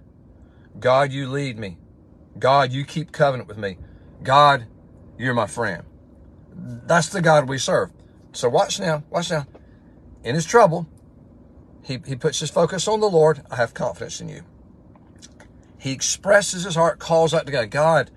God, 0.78 1.12
you 1.12 1.28
lead 1.28 1.58
me. 1.58 1.78
God, 2.38 2.72
you 2.72 2.84
keep 2.84 3.12
covenant 3.12 3.48
with 3.48 3.58
me. 3.58 3.78
God, 4.22 4.66
you're 5.18 5.34
my 5.34 5.46
friend. 5.46 5.82
That's 6.54 7.08
the 7.08 7.20
God 7.20 7.48
we 7.48 7.58
serve. 7.58 7.90
So 8.32 8.48
watch 8.48 8.78
now, 8.78 9.02
watch 9.10 9.30
now. 9.30 9.46
In 10.22 10.34
his 10.34 10.46
trouble, 10.46 10.86
He, 11.82 11.98
he 12.06 12.14
puts 12.16 12.40
his 12.40 12.50
focus 12.50 12.86
on 12.86 13.00
the 13.00 13.08
Lord. 13.08 13.42
I 13.50 13.56
have 13.56 13.74
confidence 13.74 14.20
in 14.20 14.28
you. 14.28 14.42
He 15.78 15.92
expresses 15.92 16.64
his 16.64 16.74
heart, 16.74 16.98
calls 16.98 17.32
out 17.32 17.46
to 17.46 17.52
God, 17.52 17.70
God, 17.70 18.10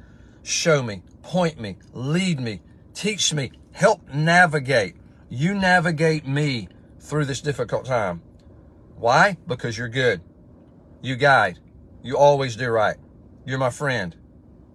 show 0.43 0.83
me, 0.83 1.01
point 1.21 1.59
me, 1.59 1.77
lead 1.93 2.39
me, 2.39 2.61
teach 2.93 3.33
me, 3.33 3.51
help 3.71 4.07
navigate. 4.13 4.97
You 5.29 5.53
navigate 5.53 6.27
me 6.27 6.67
through 6.99 7.25
this 7.25 7.41
difficult 7.41 7.85
time. 7.85 8.21
Why? 8.95 9.37
Because 9.47 9.77
you're 9.77 9.89
good. 9.89 10.21
You 11.01 11.15
guide. 11.15 11.59
You 12.03 12.17
always 12.17 12.55
do 12.55 12.69
right. 12.69 12.97
You're 13.45 13.57
my 13.57 13.69
friend. 13.69 14.15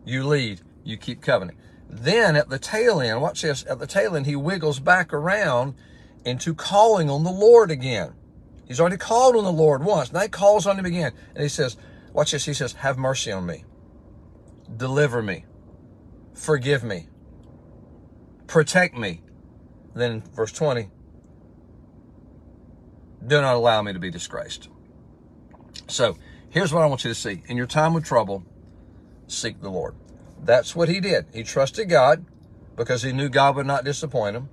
You 0.04 0.26
lead. 0.26 0.62
You 0.82 0.96
keep 0.96 1.20
covenant. 1.20 1.58
Then 1.88 2.34
at 2.34 2.48
the 2.48 2.58
tail 2.58 3.00
end, 3.00 3.22
watch 3.22 3.42
this, 3.42 3.64
at 3.68 3.78
the 3.78 3.86
tail 3.86 4.16
end, 4.16 4.26
he 4.26 4.36
wiggles 4.36 4.80
back 4.80 5.12
around 5.12 5.74
into 6.24 6.54
calling 6.54 7.08
on 7.08 7.24
the 7.24 7.30
Lord 7.30 7.70
again. 7.70 8.14
He's 8.66 8.80
already 8.80 8.96
called 8.96 9.36
on 9.36 9.44
the 9.44 9.52
Lord 9.52 9.82
once. 9.84 10.12
Now 10.12 10.20
he 10.20 10.28
calls 10.28 10.66
on 10.66 10.78
him 10.78 10.84
again. 10.84 11.12
And 11.34 11.42
he 11.42 11.48
says, 11.48 11.76
watch 12.12 12.32
this, 12.32 12.44
he 12.44 12.52
says, 12.52 12.72
have 12.74 12.98
mercy 12.98 13.32
on 13.32 13.46
me. 13.46 13.64
Deliver 14.76 15.22
me. 15.22 15.44
Forgive 16.34 16.84
me. 16.84 17.08
Protect 18.46 18.96
me. 18.96 19.22
Then 19.94 20.22
verse 20.34 20.52
20, 20.52 20.90
do 23.26 23.40
not 23.40 23.56
allow 23.56 23.82
me 23.82 23.92
to 23.92 23.98
be 23.98 24.10
disgraced. 24.10 24.68
So 25.88 26.16
here's 26.50 26.72
what 26.72 26.82
I 26.82 26.86
want 26.86 27.04
you 27.04 27.10
to 27.10 27.14
see. 27.14 27.42
In 27.46 27.56
your 27.56 27.66
time 27.66 27.96
of 27.96 28.04
trouble, 28.04 28.44
seek 29.26 29.60
the 29.60 29.70
Lord. 29.70 29.94
That's 30.42 30.74
what 30.74 30.88
he 30.88 31.00
did. 31.00 31.26
He 31.32 31.42
trusted 31.42 31.88
God 31.88 32.24
because 32.76 33.02
he 33.02 33.12
knew 33.12 33.28
God 33.28 33.56
would 33.56 33.66
not 33.66 33.84
disappoint 33.84 34.36
him. 34.36 34.48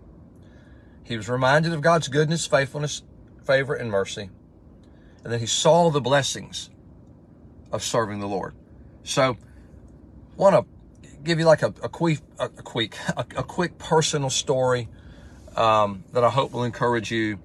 He 1.03 1.15
was 1.15 1.29
reminded 1.29 1.73
of 1.73 1.81
God's 1.81 2.07
goodness, 2.07 2.47
faithfulness, 2.47 3.03
favor, 3.45 3.75
and 3.75 3.91
mercy. 3.91 4.29
And 5.23 5.31
then 5.31 5.39
he 5.39 5.45
saw 5.45 5.89
the 5.91 6.01
blessings 6.01 6.69
of 7.71 7.83
serving 7.83 8.19
the 8.19 8.27
Lord. 8.27 8.55
So, 9.03 9.37
want 10.35 10.55
to 10.55 11.11
give 11.23 11.39
you 11.39 11.45
like 11.45 11.61
a, 11.61 11.73
a 11.83 11.89
quick, 11.89 12.19
a, 12.39 12.45
a 12.45 12.49
quick, 12.49 12.97
a, 13.17 13.25
a, 13.37 13.43
quick 13.43 13.77
personal 13.77 14.29
story 14.29 14.89
um, 15.55 16.03
that 16.13 16.23
I 16.23 16.29
hope 16.29 16.51
will 16.51 16.63
encourage 16.63 17.11
you 17.11 17.39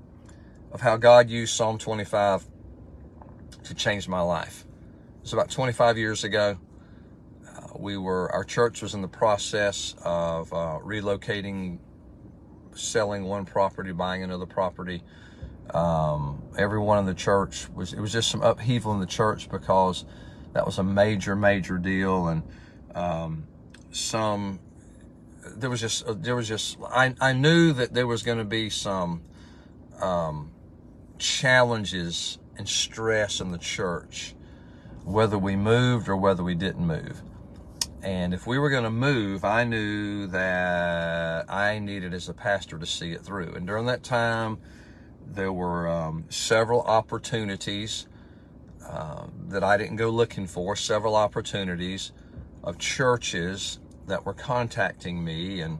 of 0.73 0.81
how 0.81 0.97
God 0.97 1.29
used 1.29 1.55
Psalm 1.55 1.79
25 1.79 2.47
to 3.65 3.75
change 3.75 4.09
my 4.09 4.21
life. 4.21 4.65
It 5.17 5.23
was 5.23 5.33
about 5.33 5.51
25 5.51 5.99
years 5.99 6.25
ago. 6.25 6.59
Uh, 7.47 7.61
we 7.79 7.97
were, 7.97 8.31
our 8.33 8.45
church 8.45 8.83
was 8.83 8.95
in 8.95 9.03
the 9.03 9.09
process 9.09 9.95
of 10.05 10.53
uh, 10.53 10.79
relocating, 10.85 11.79
selling 12.75 13.25
one 13.25 13.45
property, 13.45 13.93
buying 13.93 14.23
another 14.23 14.47
property. 14.47 15.03
Um, 15.75 16.43
everyone 16.59 16.99
in 16.99 17.07
the 17.07 17.15
church 17.15 17.69
was, 17.71 17.93
it 17.93 18.01
was 18.01 18.13
just 18.13 18.31
some 18.31 18.43
upheaval 18.43 18.93
in 18.93 19.01
the 19.01 19.07
church 19.07 19.49
because 19.49 20.05
that 20.53 20.67
was 20.67 20.79
a 20.79 20.83
major, 20.83 21.37
major 21.37 21.79
deal. 21.79 22.29
And 22.29 22.43
um, 22.95 23.47
some, 23.93 24.59
there 25.57 25.71
was 25.71 25.81
just, 25.81 26.23
there 26.23 26.35
was 26.35 26.49
just, 26.49 26.79
I, 26.89 27.15
I 27.21 27.33
knew 27.33 27.73
that 27.75 27.95
there 27.95 28.07
was 28.07 28.23
going 28.23 28.39
to 28.39 28.45
be 28.45 28.71
some 28.71 29.23
um, 30.01 30.51
challenges 31.19 32.39
and 32.57 32.69
stress 32.69 33.41
in 33.41 33.51
the 33.51 33.59
church, 33.59 34.35
whether 35.05 35.39
we 35.39 35.57
moved 35.57 36.09
or 36.09 36.17
whether 36.17 36.43
we 36.43 36.55
didn't 36.55 36.87
move. 36.87 37.23
And 38.03 38.33
if 38.33 38.47
we 38.47 38.59
were 38.59 38.71
going 38.71 38.85
to 38.85 38.91
move, 38.91 39.45
I 39.45 39.65
knew 39.65 40.27
that 40.29 41.51
I 41.51 41.79
needed 41.79 42.15
as 42.15 42.29
a 42.29 42.35
pastor 42.35 42.79
to 42.79 42.87
see 42.87 43.13
it 43.13 43.23
through. 43.23 43.55
And 43.55 43.67
during 43.67 43.87
that 43.87 44.03
time, 44.03 44.59
there 45.27 45.53
were 45.53 45.89
um, 45.89 46.25
several 46.31 46.83
opportunities 46.83 48.07
uh, 48.87 49.27
that 49.49 49.63
I 49.63 49.77
didn't 49.77 49.97
go 49.97 50.09
looking 50.09 50.47
for, 50.47 50.75
several 50.77 51.15
opportunities 51.15 52.13
of 52.65 52.79
churches 52.79 53.79
that 54.07 54.25
were 54.25 54.35
contacting 54.35 55.23
me 55.23 55.61
and 55.61 55.79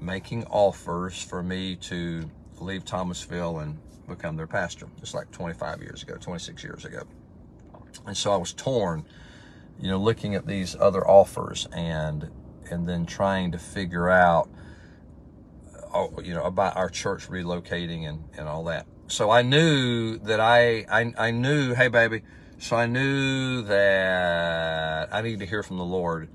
making 0.00 0.44
offers 0.46 1.22
for 1.22 1.42
me 1.42 1.76
to 1.76 2.30
leave 2.60 2.84
Thomasville 2.84 3.58
and 3.58 3.78
become 4.08 4.36
their 4.36 4.46
pastor. 4.46 4.88
It's 5.00 5.14
like 5.14 5.30
25 5.30 5.82
years 5.82 6.02
ago, 6.02 6.16
26 6.18 6.62
years 6.64 6.84
ago. 6.84 7.02
And 8.06 8.16
so 8.16 8.32
I 8.32 8.36
was 8.36 8.52
torn, 8.52 9.04
you 9.80 9.90
know, 9.90 9.98
looking 9.98 10.34
at 10.34 10.46
these 10.46 10.76
other 10.76 11.06
offers 11.06 11.66
and 11.72 12.30
and 12.70 12.86
then 12.88 13.06
trying 13.06 13.52
to 13.52 13.58
figure 13.58 14.10
out, 14.10 14.48
uh, 15.94 16.06
you 16.22 16.34
know, 16.34 16.42
about 16.42 16.76
our 16.76 16.90
church 16.90 17.28
relocating 17.28 18.06
and, 18.06 18.24
and 18.36 18.46
all 18.46 18.64
that. 18.64 18.86
So 19.06 19.30
I 19.30 19.40
knew 19.40 20.18
that 20.18 20.38
I, 20.38 20.84
I, 20.90 21.14
I 21.16 21.30
knew, 21.30 21.74
hey 21.74 21.88
baby, 21.88 22.22
so 22.58 22.76
I 22.76 22.86
knew 22.86 23.62
that 23.62 25.08
I 25.12 25.22
needed 25.22 25.40
to 25.40 25.46
hear 25.46 25.62
from 25.62 25.78
the 25.78 25.84
Lord 25.84 26.28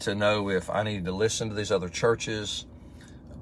to 0.00 0.14
know 0.14 0.48
if 0.48 0.70
I 0.70 0.82
needed 0.82 1.04
to 1.06 1.12
listen 1.12 1.48
to 1.50 1.54
these 1.54 1.70
other 1.70 1.88
churches 1.88 2.66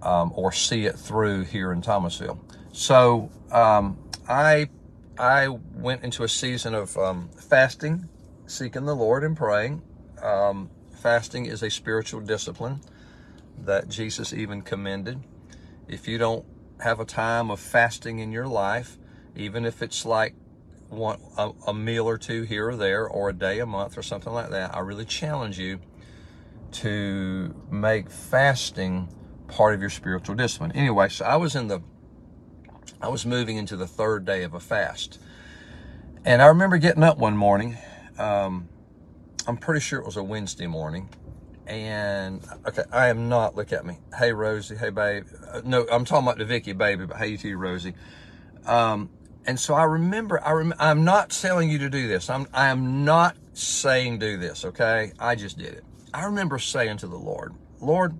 um, 0.02 0.32
or 0.34 0.52
see 0.52 0.86
it 0.86 0.98
through 0.98 1.44
here 1.44 1.72
in 1.72 1.82
Thomasville. 1.82 2.40
So 2.76 3.30
um, 3.52 3.96
I 4.28 4.68
I 5.18 5.48
went 5.48 6.04
into 6.04 6.24
a 6.24 6.28
season 6.28 6.74
of 6.74 6.94
um, 6.98 7.30
fasting, 7.30 8.06
seeking 8.44 8.84
the 8.84 8.94
Lord 8.94 9.24
and 9.24 9.34
praying. 9.34 9.80
Um, 10.22 10.68
fasting 10.94 11.46
is 11.46 11.62
a 11.62 11.70
spiritual 11.70 12.20
discipline 12.20 12.82
that 13.64 13.88
Jesus 13.88 14.34
even 14.34 14.60
commended. 14.60 15.20
If 15.88 16.06
you 16.06 16.18
don't 16.18 16.44
have 16.78 17.00
a 17.00 17.06
time 17.06 17.50
of 17.50 17.60
fasting 17.60 18.18
in 18.18 18.30
your 18.30 18.46
life, 18.46 18.98
even 19.34 19.64
if 19.64 19.80
it's 19.80 20.04
like 20.04 20.34
one 20.90 21.18
a, 21.38 21.52
a 21.66 21.72
meal 21.72 22.06
or 22.06 22.18
two 22.18 22.42
here 22.42 22.68
or 22.68 22.76
there, 22.76 23.08
or 23.08 23.30
a 23.30 23.32
day 23.32 23.58
a 23.58 23.66
month 23.66 23.96
or 23.96 24.02
something 24.02 24.34
like 24.34 24.50
that, 24.50 24.76
I 24.76 24.80
really 24.80 25.06
challenge 25.06 25.58
you 25.58 25.80
to 26.72 27.54
make 27.70 28.10
fasting 28.10 29.08
part 29.48 29.74
of 29.74 29.80
your 29.80 29.88
spiritual 29.88 30.34
discipline. 30.34 30.72
Anyway, 30.72 31.08
so 31.08 31.24
I 31.24 31.36
was 31.36 31.56
in 31.56 31.68
the 31.68 31.80
I 33.00 33.08
was 33.08 33.26
moving 33.26 33.56
into 33.56 33.76
the 33.76 33.86
third 33.86 34.24
day 34.24 34.42
of 34.42 34.54
a 34.54 34.60
fast. 34.60 35.20
And 36.24 36.42
I 36.42 36.46
remember 36.46 36.78
getting 36.78 37.02
up 37.02 37.18
one 37.18 37.36
morning. 37.36 37.76
Um, 38.18 38.68
I'm 39.46 39.56
pretty 39.56 39.80
sure 39.80 40.00
it 40.00 40.06
was 40.06 40.16
a 40.16 40.22
Wednesday 40.22 40.66
morning. 40.66 41.08
And 41.66 42.42
okay, 42.66 42.84
I 42.92 43.08
am 43.08 43.28
not. 43.28 43.54
Look 43.56 43.72
at 43.72 43.84
me. 43.84 43.98
Hey 44.16 44.32
Rosie. 44.32 44.76
Hey 44.76 44.90
babe. 44.90 45.26
Uh, 45.52 45.62
no, 45.64 45.86
I'm 45.90 46.04
talking 46.04 46.26
about 46.26 46.38
the 46.38 46.44
Vicky 46.44 46.72
baby, 46.72 47.06
but 47.06 47.16
hey 47.16 47.36
to 47.36 47.48
you, 47.48 47.58
Rosie. 47.58 47.94
Um, 48.64 49.10
and 49.46 49.58
so 49.58 49.74
I 49.74 49.84
remember. 49.84 50.42
I 50.44 50.52
rem- 50.52 50.74
I'm 50.78 51.04
not 51.04 51.30
telling 51.30 51.70
you 51.70 51.78
to 51.78 51.90
do 51.90 52.08
this. 52.08 52.30
I'm. 52.30 52.46
I 52.52 52.68
am 52.68 53.04
not 53.04 53.36
saying 53.52 54.18
do 54.20 54.36
this. 54.36 54.64
Okay. 54.64 55.12
I 55.18 55.34
just 55.34 55.58
did 55.58 55.74
it. 55.74 55.84
I 56.14 56.24
remember 56.24 56.58
saying 56.58 56.98
to 56.98 57.08
the 57.08 57.18
Lord, 57.18 57.54
Lord, 57.80 58.16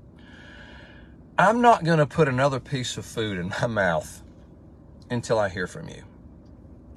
I'm 1.39 1.61
not 1.61 1.85
going 1.85 1.99
to 1.99 2.07
put 2.07 2.29
another 2.29 2.61
piece 2.61 2.97
of 2.97 3.07
food 3.07 3.39
in 3.39 3.49
my 3.49 3.67
mouth 3.69 4.23
until 5.11 5.39
I 5.39 5.49
hear 5.49 5.67
from 5.67 5.89
you. 5.89 6.03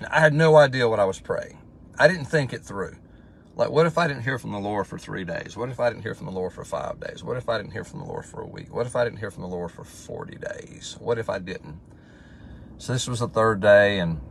I 0.10 0.20
had 0.20 0.34
no 0.34 0.56
idea 0.56 0.88
what 0.88 1.00
I 1.00 1.06
was 1.06 1.20
praying. 1.20 1.60
I 1.98 2.08
didn't 2.08 2.26
think 2.26 2.54
it 2.54 2.64
through. 2.64 2.96
Like, 3.56 3.72
what 3.72 3.86
if 3.86 3.98
I 3.98 4.08
didn't 4.08 4.24
hear 4.24 4.40
from 4.40 4.52
the 4.52 4.60
Lord 4.60 4.88
for 4.88 4.98
three 4.98 5.26
days? 5.26 5.58
What 5.58 5.70
if 5.70 5.80
I 5.80 5.90
didn't 5.90 6.04
hear 6.04 6.16
from 6.16 6.28
the 6.28 6.32
Lord 6.32 6.54
for 6.54 6.64
five 6.64 7.00
days? 7.00 7.24
What 7.24 7.36
if 7.36 7.50
I 7.50 7.58
didn't 7.58 7.74
hear 7.74 7.84
from 7.84 8.00
the 8.00 8.06
Lord 8.06 8.26
for 8.26 8.42
a 8.42 8.48
week? 8.48 8.74
What 8.74 8.86
if 8.88 8.96
I 8.96 9.04
didn't 9.04 9.20
hear 9.20 9.32
from 9.32 9.44
the 9.44 9.50
Lord 9.50 9.72
for 9.72 9.84
40 9.84 10.38
days? 10.38 10.96
What 11.00 11.18
if 11.20 11.30
I 11.30 11.40
didn't? 11.40 11.80
So 12.78 12.94
this 12.94 13.08
was 13.08 13.20
the 13.20 13.28
third 13.28 13.60
day, 13.60 14.00
and 14.00 14.22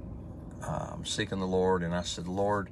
I'm 0.62 1.04
seeking 1.04 1.40
the 1.40 1.46
Lord, 1.46 1.82
and 1.82 1.94
I 1.94 2.02
said, 2.02 2.26
Lord, 2.26 2.70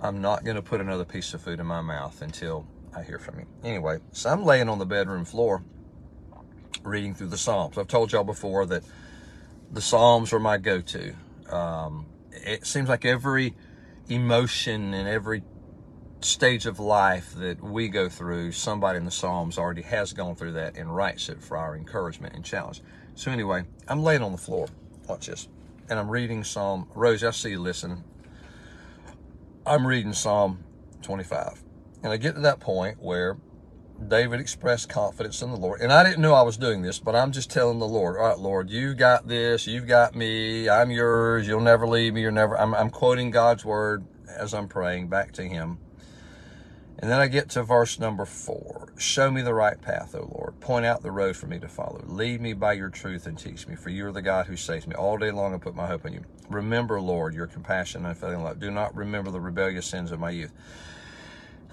I'm 0.00 0.20
not 0.20 0.44
going 0.44 0.56
to 0.56 0.62
put 0.62 0.80
another 0.80 1.04
piece 1.04 1.32
of 1.32 1.42
food 1.42 1.60
in 1.60 1.66
my 1.66 1.80
mouth 1.80 2.20
until 2.20 2.66
I 2.96 3.04
hear 3.04 3.20
from 3.20 3.38
you. 3.38 3.46
Anyway, 3.62 3.98
so 4.10 4.30
I'm 4.30 4.44
laying 4.44 4.68
on 4.68 4.80
the 4.80 4.86
bedroom 4.86 5.24
floor 5.24 5.62
reading 6.82 7.14
through 7.14 7.28
the 7.28 7.38
Psalms. 7.38 7.78
I've 7.78 7.86
told 7.86 8.12
y'all 8.12 8.24
before 8.24 8.66
that 8.66 8.82
the 9.70 9.80
Psalms 9.80 10.32
are 10.32 10.38
my 10.38 10.58
go-to. 10.58 11.14
Um, 11.50 12.06
it 12.32 12.66
seems 12.66 12.88
like 12.88 13.04
every 13.04 13.54
emotion 14.08 14.94
and 14.94 15.08
every 15.08 15.42
stage 16.20 16.66
of 16.66 16.78
life 16.78 17.34
that 17.34 17.62
we 17.62 17.88
go 17.88 18.08
through, 18.08 18.52
somebody 18.52 18.98
in 18.98 19.04
the 19.04 19.10
Psalms 19.10 19.58
already 19.58 19.82
has 19.82 20.12
gone 20.12 20.34
through 20.34 20.52
that 20.52 20.76
and 20.76 20.94
writes 20.94 21.28
it 21.28 21.42
for 21.42 21.56
our 21.56 21.76
encouragement 21.76 22.34
and 22.34 22.44
challenge. 22.44 22.82
So 23.14 23.30
anyway, 23.30 23.64
I'm 23.88 24.02
laying 24.02 24.22
on 24.22 24.32
the 24.32 24.38
floor. 24.38 24.68
Watch 25.08 25.26
this. 25.26 25.48
And 25.88 25.98
I'm 25.98 26.10
reading 26.10 26.44
Psalm. 26.44 26.88
Rose, 26.94 27.22
I 27.22 27.30
see 27.30 27.50
you 27.50 27.60
listening. 27.60 28.04
I'm 29.66 29.86
reading 29.86 30.12
Psalm 30.12 30.64
25. 31.02 31.62
And 32.02 32.12
I 32.12 32.16
get 32.16 32.34
to 32.34 32.40
that 32.42 32.60
point 32.60 33.02
where 33.02 33.36
David 34.08 34.40
expressed 34.40 34.88
confidence 34.88 35.40
in 35.40 35.50
the 35.50 35.56
Lord. 35.56 35.80
And 35.80 35.92
I 35.92 36.02
didn't 36.02 36.20
know 36.20 36.34
I 36.34 36.42
was 36.42 36.56
doing 36.56 36.82
this, 36.82 36.98
but 36.98 37.14
I'm 37.14 37.32
just 37.32 37.50
telling 37.50 37.78
the 37.78 37.86
Lord, 37.86 38.16
all 38.16 38.28
right, 38.28 38.38
Lord, 38.38 38.68
you 38.70 38.94
got 38.94 39.28
this. 39.28 39.66
You've 39.66 39.86
got 39.86 40.14
me. 40.14 40.68
I'm 40.68 40.90
yours. 40.90 41.46
You'll 41.46 41.60
never 41.60 41.86
leave 41.86 42.14
me. 42.14 42.22
You're 42.22 42.30
never, 42.30 42.58
I'm, 42.58 42.74
I'm 42.74 42.90
quoting 42.90 43.30
God's 43.30 43.64
word 43.64 44.04
as 44.28 44.52
I'm 44.52 44.68
praying 44.68 45.08
back 45.08 45.32
to 45.32 45.42
him. 45.42 45.78
And 46.98 47.10
then 47.10 47.20
I 47.20 47.26
get 47.26 47.50
to 47.50 47.62
verse 47.62 47.98
number 47.98 48.24
four. 48.24 48.92
Show 48.96 49.30
me 49.30 49.42
the 49.42 49.54
right 49.54 49.80
path, 49.80 50.14
O 50.14 50.28
Lord. 50.32 50.60
Point 50.60 50.86
out 50.86 51.02
the 51.02 51.10
road 51.10 51.36
for 51.36 51.46
me 51.46 51.58
to 51.58 51.68
follow. 51.68 52.02
Lead 52.06 52.40
me 52.40 52.52
by 52.52 52.72
your 52.74 52.88
truth 52.88 53.26
and 53.26 53.38
teach 53.38 53.66
me, 53.66 53.74
for 53.74 53.90
you 53.90 54.06
are 54.06 54.12
the 54.12 54.22
God 54.22 54.46
who 54.46 54.56
saves 54.56 54.86
me. 54.86 54.94
All 54.94 55.18
day 55.18 55.30
long 55.30 55.54
I 55.54 55.58
put 55.58 55.74
my 55.74 55.86
hope 55.86 56.06
in 56.06 56.12
you. 56.12 56.24
Remember, 56.48 57.00
Lord, 57.00 57.34
your 57.34 57.46
compassion 57.46 58.02
and 58.02 58.08
unfailing 58.08 58.42
love. 58.42 58.60
Do 58.60 58.70
not 58.70 58.94
remember 58.94 59.30
the 59.30 59.40
rebellious 59.40 59.86
sins 59.86 60.12
of 60.12 60.20
my 60.20 60.30
youth. 60.30 60.52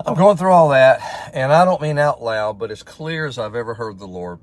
I'm 0.05 0.15
going 0.15 0.37
through 0.37 0.51
all 0.51 0.69
that, 0.69 1.31
and 1.33 1.51
I 1.51 1.65
don't 1.65 1.81
mean 1.81 1.99
out 1.99 2.23
loud, 2.23 2.57
but 2.57 2.71
as 2.71 2.81
clear 2.81 3.25
as 3.25 3.37
I've 3.37 3.55
ever 3.55 3.75
heard 3.75 3.99
the 3.99 4.07
Lord, 4.07 4.39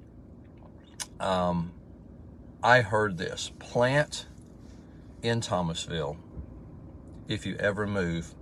um, 1.18 1.72
I 2.62 2.82
heard 2.82 3.18
this 3.18 3.50
plant 3.58 4.26
in 5.22 5.40
Thomasville. 5.40 6.16
If 7.26 7.44
you 7.44 7.56
ever 7.56 7.86
move, 7.86 8.34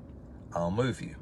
I'll 0.54 0.70
move 0.70 1.00
you. 1.00 1.16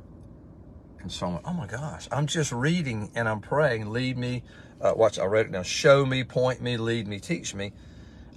And 1.01 1.13
so 1.13 1.27
I'm 1.27 1.35
like, 1.35 1.43
oh 1.47 1.53
my 1.53 1.67
gosh, 1.67 2.09
I'm 2.11 2.27
just 2.27 2.51
reading 2.51 3.11
and 3.15 3.29
I'm 3.29 3.41
praying, 3.41 3.91
lead 3.91 4.17
me. 4.17 4.43
Uh, 4.81 4.95
watch, 4.97 5.19
I 5.19 5.27
read 5.27 5.47
it 5.47 5.53
now. 5.53 5.63
Show 5.63 6.07
me, 6.07 6.25
point 6.25 6.61
me, 6.61 6.77
lead 6.77 7.07
me, 7.07 7.21
teach 7.21 7.55
me. 7.55 7.73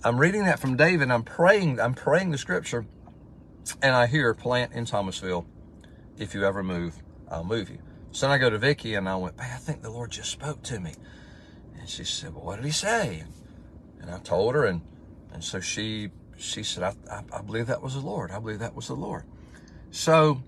I'm 0.04 0.20
reading 0.20 0.44
that 0.44 0.60
from 0.60 0.76
David. 0.76 1.10
I'm 1.10 1.24
praying, 1.24 1.80
I'm 1.80 1.94
praying 1.94 2.32
the 2.32 2.38
scripture, 2.38 2.86
and 3.82 3.96
I 3.96 4.06
hear 4.06 4.34
plant 4.34 4.74
in 4.74 4.86
Thomasville. 4.86 5.48
If 6.18 6.34
you 6.34 6.46
ever 6.46 6.62
move, 6.64 7.02
I'll 7.30 7.44
move 7.44 7.70
you. 7.70 7.80
So 8.12 8.30
I 8.30 8.38
go 8.38 8.50
to 8.50 8.58
Vicky 8.58 8.96
and 8.96 9.08
I 9.08 9.16
went, 9.16 9.40
hey, 9.40 9.52
I 9.54 9.58
think 9.58 9.82
the 9.82 9.90
Lord 9.90 10.12
just 10.12 10.32
spoke 10.32 10.64
to 10.64 10.80
me. 10.80 10.94
And 11.78 11.88
she 11.88 12.04
said, 12.04 12.34
well, 12.34 12.46
what 12.46 12.56
did 12.58 12.66
he 12.66 12.72
say? 12.72 13.24
And 14.02 14.10
I 14.10 14.20
told 14.20 14.56
her, 14.56 14.66
and 14.66 14.82
and 15.34 15.44
so 15.44 15.60
she 15.60 16.10
she 16.38 16.64
said, 16.64 16.84
I, 16.84 16.94
I, 17.12 17.24
I 17.38 17.42
believe 17.42 17.68
that 17.68 17.82
was 17.82 17.94
the 17.94 18.00
Lord. 18.00 18.32
I 18.32 18.40
believe 18.40 18.60
that 18.60 18.76
was 18.76 18.88
the 18.88 18.96
Lord. 18.96 19.26
So 19.92 20.42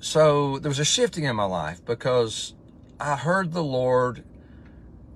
so 0.00 0.58
there 0.58 0.68
was 0.68 0.78
a 0.78 0.84
shifting 0.84 1.24
in 1.24 1.36
my 1.36 1.44
life 1.44 1.84
because 1.84 2.54
I 2.98 3.16
heard 3.16 3.52
the 3.52 3.64
Lord 3.64 4.24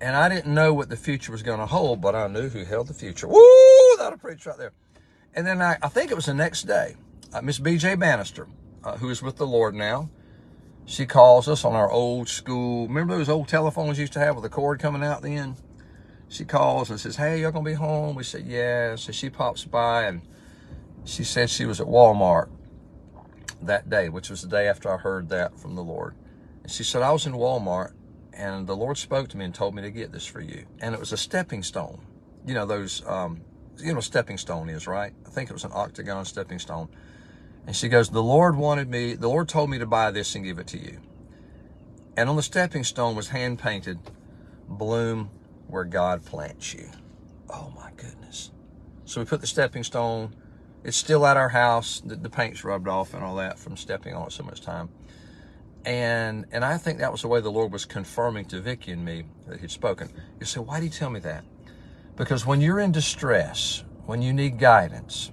and 0.01 0.17
I 0.17 0.29
didn't 0.29 0.53
know 0.53 0.73
what 0.73 0.89
the 0.89 0.97
future 0.97 1.33
was 1.33 1.43
going 1.43 1.59
to 1.59 1.67
hold, 1.67 2.01
but 2.01 2.15
I 2.15 2.29
knew 2.29 2.49
who 2.49 2.65
held 2.65 2.87
the 2.89 2.95
future. 2.95 3.27
Woo! 3.27 3.97
That'll 3.99 4.19
preach 4.19 4.47
right 4.47 4.57
there. 4.57 4.73
And 5.35 5.47
then 5.47 5.61
I, 5.61 5.77
I 5.83 5.89
think 5.89 6.11
it 6.11 6.15
was 6.15 6.27
the 6.27 6.35
next 6.35 6.63
day, 6.63 6.97
uh, 7.33 7.43
Miss 7.43 7.59
B.J. 7.59 7.97
Bannister, 7.97 8.49
uh, 8.85 8.97
who 8.97 9.11
is 9.11 9.23
with 9.23 9.37
the 9.37 9.47
Lord 9.47 9.75
now, 9.75 10.09
she 10.89 11.05
calls 11.05 11.49
us 11.49 11.67
on 11.67 11.75
our 11.75 11.91
old 11.91 12.31
school. 12.31 12.89
Remember 12.89 13.19
those 13.19 13.29
old 13.29 13.47
telephones 13.47 13.99
used 13.99 14.15
to 14.15 14.21
have 14.21 14.37
with 14.37 14.43
the 14.43 14.49
cord 14.49 14.81
coming 14.81 15.05
out 15.05 15.21
the 15.21 15.37
end? 15.37 15.57
She 16.31 16.47
calls 16.47 16.89
and 16.89 16.99
says, 16.99 17.17
Hey, 17.17 17.43
y'all 17.43 17.53
to 17.53 17.61
be 17.61 17.75
home? 17.75 18.17
We 18.17 18.25
said, 18.25 18.47
Yeah. 18.47 18.97
So 18.97 19.13
she 19.13 19.29
pops 19.29 19.67
by 19.67 20.05
and 20.05 20.23
she 21.05 21.25
said 21.25 21.51
she 21.51 21.67
was 21.67 21.79
at 21.79 21.87
Walmart 21.87 22.49
that 23.61 23.91
day, 23.91 24.09
which 24.09 24.31
was 24.31 24.41
the 24.41 24.49
day 24.49 24.67
after 24.67 24.91
I 24.91 24.97
heard 24.97 25.29
that 25.29 25.61
from 25.61 25.75
the 25.75 25.83
Lord. 25.83 26.15
And 26.63 26.73
she 26.73 26.85
said, 26.85 27.03
I 27.03 27.13
was 27.13 27.27
in 27.27 27.35
Walmart 27.35 27.93
and 28.33 28.67
the 28.67 28.77
Lord 28.77 28.97
spoke 28.97 29.29
to 29.29 29.37
me 29.37 29.45
and 29.45 29.55
told 29.55 29.75
me 29.75 29.83
to 29.83 29.91
get 29.91 30.11
this 30.11 30.25
for 30.25 30.41
you. 30.41 30.65
And 30.81 30.95
it 30.95 31.01
was 31.01 31.13
a 31.13 31.19
stepping 31.19 31.63
stone. 31.63 32.01
You 32.47 32.55
know, 32.55 32.65
those, 32.65 33.05
um, 33.07 33.43
you 33.77 33.93
know, 33.93 34.01
stepping 34.01 34.39
stone 34.39 34.71
is, 34.71 34.87
right? 34.87 35.13
I 35.27 35.29
think 35.29 35.51
it 35.51 35.53
was 35.53 35.65
an 35.65 35.73
octagon 35.75 36.25
stepping 36.25 36.59
stone. 36.59 36.89
And 37.69 37.77
she 37.77 37.91
goes, 37.91 38.09
The 38.09 38.23
Lord 38.23 38.57
wanted 38.57 38.89
me, 38.89 39.13
the 39.13 39.29
Lord 39.29 39.47
told 39.47 39.69
me 39.69 39.79
to 39.79 39.85
buy 39.85 40.11
this 40.11 40.35
and 40.35 40.43
give 40.43 40.59
it 40.59 40.67
to 40.69 40.79
you. 40.79 41.03
And 42.17 42.31
on 42.31 42.37
the 42.37 42.43
stepping 42.43 42.83
stone 42.83 43.15
was 43.15 43.29
hand 43.29 43.59
painted, 43.59 43.99
bloom 44.67 45.29
where 45.67 45.85
God 45.85 46.25
plants 46.25 46.73
you. 46.73 46.89
Oh 47.51 47.71
my 47.77 47.91
goodness. 47.99 48.53
So 49.05 49.21
we 49.21 49.27
put 49.27 49.43
the 49.43 49.47
stepping 49.47 49.85
stone 49.85 50.35
it's 50.83 50.97
still 50.97 51.27
at 51.27 51.37
our 51.37 51.51
house. 51.51 52.01
The, 52.01 52.17
the 52.17 52.31
paint's 52.31 52.65
rubbed 52.65 52.89
off 52.89 53.13
and 53.13 53.23
all 53.23 53.37
that 53.37 53.59
from 53.59 53.77
stepping 53.77 54.15
on 54.15 54.29
it 54.29 54.33
so 54.33 54.45
much 54.45 54.63
time. 54.63 54.89
And 55.85 56.47
and 56.53 56.65
I 56.65 56.79
think 56.79 57.01
that 57.01 57.13
was 57.13 57.21
the 57.21 57.29
way 57.29 57.43
the 57.43 57.51
Lord 57.51 57.71
was 57.71 57.85
confirming 57.85 58.47
to 58.47 58.61
Vicky 58.61 58.93
and 58.93 59.05
me 59.05 59.25
that 59.47 59.61
He'd 59.61 59.71
spoken. 59.71 60.11
You 60.41 60.47
say, 60.47 60.61
why 60.61 60.81
did 60.81 60.93
He 60.93 60.99
tell 60.99 61.11
me 61.11 61.21
that? 61.21 61.45
Because 62.17 62.47
when 62.47 62.63
you're 62.63 62.81
in 62.81 62.93
distress, 62.93 63.85
when 64.07 64.23
you 64.23 64.33
need 64.33 64.59
guidance, 64.59 65.33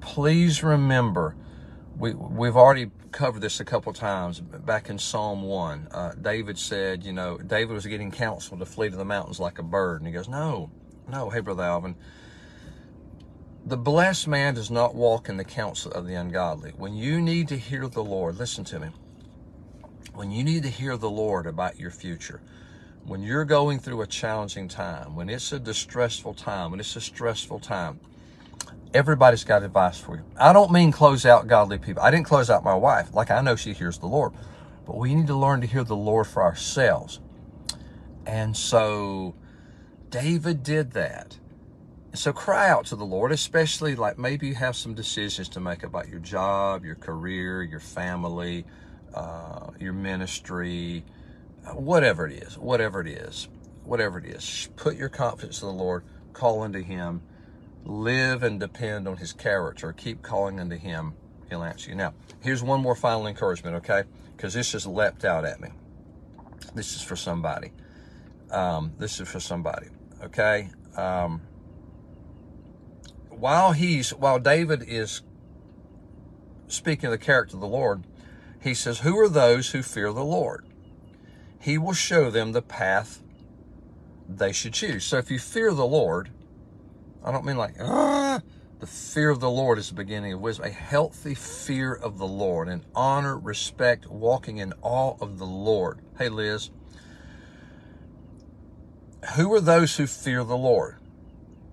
please 0.00 0.62
remember. 0.64 1.36
We 1.98 2.14
we've 2.14 2.56
already 2.56 2.90
covered 3.10 3.42
this 3.42 3.60
a 3.60 3.64
couple 3.64 3.92
times 3.92 4.40
back 4.40 4.88
in 4.88 4.98
Psalm 4.98 5.42
one. 5.42 5.88
Uh, 5.90 6.12
David 6.12 6.58
said, 6.58 7.04
you 7.04 7.12
know, 7.12 7.38
David 7.38 7.74
was 7.74 7.86
getting 7.86 8.10
counsel 8.10 8.56
to 8.58 8.64
flee 8.64 8.90
to 8.90 8.96
the 8.96 9.04
mountains 9.04 9.40
like 9.40 9.58
a 9.58 9.62
bird, 9.64 10.00
and 10.00 10.06
he 10.06 10.12
goes, 10.12 10.28
no, 10.28 10.70
no, 11.08 11.30
hey 11.30 11.40
brother 11.40 11.64
Alvin 11.64 11.96
the 13.68 13.76
blessed 13.76 14.26
man 14.26 14.54
does 14.54 14.70
not 14.70 14.94
walk 14.94 15.28
in 15.28 15.36
the 15.36 15.44
counsel 15.44 15.92
of 15.92 16.06
the 16.06 16.14
ungodly. 16.14 16.70
When 16.70 16.94
you 16.94 17.20
need 17.20 17.48
to 17.48 17.58
hear 17.58 17.86
the 17.86 18.02
Lord, 18.02 18.38
listen 18.38 18.64
to 18.64 18.80
me. 18.80 18.88
When 20.14 20.30
you 20.30 20.42
need 20.42 20.62
to 20.62 20.70
hear 20.70 20.96
the 20.96 21.10
Lord 21.10 21.46
about 21.46 21.78
your 21.78 21.90
future, 21.90 22.40
when 23.04 23.22
you're 23.22 23.44
going 23.44 23.78
through 23.78 24.00
a 24.00 24.06
challenging 24.06 24.68
time, 24.68 25.14
when 25.14 25.28
it's 25.28 25.52
a 25.52 25.58
distressful 25.58 26.32
time, 26.32 26.70
when 26.70 26.80
it's 26.80 26.96
a 26.96 27.00
stressful 27.00 27.60
time, 27.60 28.00
everybody's 28.94 29.44
got 29.44 29.62
advice 29.62 29.98
for 29.98 30.16
you. 30.16 30.24
I 30.36 30.52
don't 30.52 30.70
mean 30.70 30.92
close 30.92 31.26
out 31.26 31.46
godly 31.46 31.78
people. 31.78 32.02
I 32.02 32.10
didn't 32.10 32.26
close 32.26 32.50
out 32.50 32.64
my 32.64 32.74
wife. 32.74 33.14
Like 33.14 33.30
I 33.30 33.40
know 33.40 33.56
she 33.56 33.72
hears 33.72 33.98
the 33.98 34.06
Lord. 34.06 34.32
But 34.86 34.96
we 34.96 35.14
need 35.14 35.26
to 35.26 35.36
learn 35.36 35.60
to 35.60 35.66
hear 35.66 35.84
the 35.84 35.96
Lord 35.96 36.26
for 36.26 36.42
ourselves. 36.42 37.20
And 38.26 38.56
so 38.56 39.34
David 40.10 40.62
did 40.62 40.92
that. 40.92 41.38
So 42.14 42.32
cry 42.32 42.70
out 42.70 42.86
to 42.86 42.96
the 42.96 43.04
Lord, 43.04 43.30
especially 43.30 43.94
like 43.94 44.18
maybe 44.18 44.48
you 44.48 44.54
have 44.54 44.74
some 44.74 44.94
decisions 44.94 45.48
to 45.50 45.60
make 45.60 45.82
about 45.82 46.08
your 46.08 46.20
job, 46.20 46.84
your 46.84 46.94
career, 46.94 47.62
your 47.62 47.80
family, 47.80 48.64
uh, 49.14 49.70
your 49.78 49.92
ministry, 49.92 51.04
uh, 51.66 51.72
whatever 51.72 52.26
it 52.26 52.42
is, 52.42 52.56
whatever 52.56 53.02
it 53.02 53.08
is, 53.08 53.48
whatever 53.84 54.18
it 54.18 54.24
is. 54.24 54.68
Put 54.76 54.96
your 54.96 55.10
confidence 55.10 55.60
in 55.60 55.68
the 55.68 55.74
Lord, 55.74 56.02
call 56.32 56.62
unto 56.62 56.82
Him, 56.82 57.20
live 57.88 58.42
and 58.42 58.60
depend 58.60 59.08
on 59.08 59.16
His 59.16 59.32
character. 59.32 59.92
Keep 59.92 60.22
calling 60.22 60.60
unto 60.60 60.76
Him, 60.76 61.14
He'll 61.48 61.64
answer 61.64 61.90
you. 61.90 61.96
Now, 61.96 62.14
here's 62.40 62.62
one 62.62 62.80
more 62.80 62.94
final 62.94 63.26
encouragement, 63.26 63.76
okay? 63.76 64.04
Because 64.36 64.54
this 64.54 64.70
just 64.72 64.86
leapt 64.86 65.24
out 65.24 65.44
at 65.44 65.60
me. 65.60 65.70
This 66.74 66.94
is 66.94 67.02
for 67.02 67.16
somebody. 67.16 67.72
Um, 68.50 68.92
this 68.98 69.20
is 69.20 69.28
for 69.28 69.40
somebody, 69.40 69.88
okay? 70.22 70.70
Um, 70.96 71.42
while 73.30 73.72
he's 73.72 74.10
while 74.10 74.38
David 74.38 74.82
is 74.86 75.22
speaking 76.66 77.06
of 77.06 77.12
the 77.12 77.18
character 77.18 77.56
of 77.56 77.60
the 77.60 77.66
Lord, 77.66 78.04
he 78.60 78.74
says, 78.74 79.00
Who 79.00 79.18
are 79.18 79.28
those 79.28 79.70
who 79.70 79.82
fear 79.82 80.12
the 80.12 80.24
Lord? 80.24 80.66
He 81.60 81.78
will 81.78 81.92
show 81.92 82.30
them 82.30 82.52
the 82.52 82.62
path 82.62 83.22
they 84.28 84.52
should 84.52 84.74
choose. 84.74 85.04
So 85.04 85.18
if 85.18 85.30
you 85.30 85.38
fear 85.38 85.72
the 85.72 85.86
Lord, 85.86 86.30
I 87.24 87.32
don't 87.32 87.44
mean 87.44 87.56
like, 87.56 87.74
ah, 87.80 88.40
the 88.80 88.86
fear 88.86 89.30
of 89.30 89.40
the 89.40 89.50
Lord 89.50 89.78
is 89.78 89.88
the 89.88 89.94
beginning 89.94 90.32
of 90.34 90.40
wisdom. 90.40 90.66
A 90.66 90.70
healthy 90.70 91.34
fear 91.34 91.92
of 91.92 92.18
the 92.18 92.26
Lord, 92.26 92.68
and 92.68 92.84
honor, 92.94 93.36
respect, 93.36 94.06
walking 94.06 94.58
in 94.58 94.72
awe 94.82 95.16
of 95.20 95.38
the 95.38 95.46
Lord. 95.46 96.00
Hey, 96.18 96.28
Liz. 96.28 96.70
Who 99.34 99.52
are 99.52 99.60
those 99.60 99.96
who 99.96 100.06
fear 100.06 100.44
the 100.44 100.56
Lord? 100.56 100.96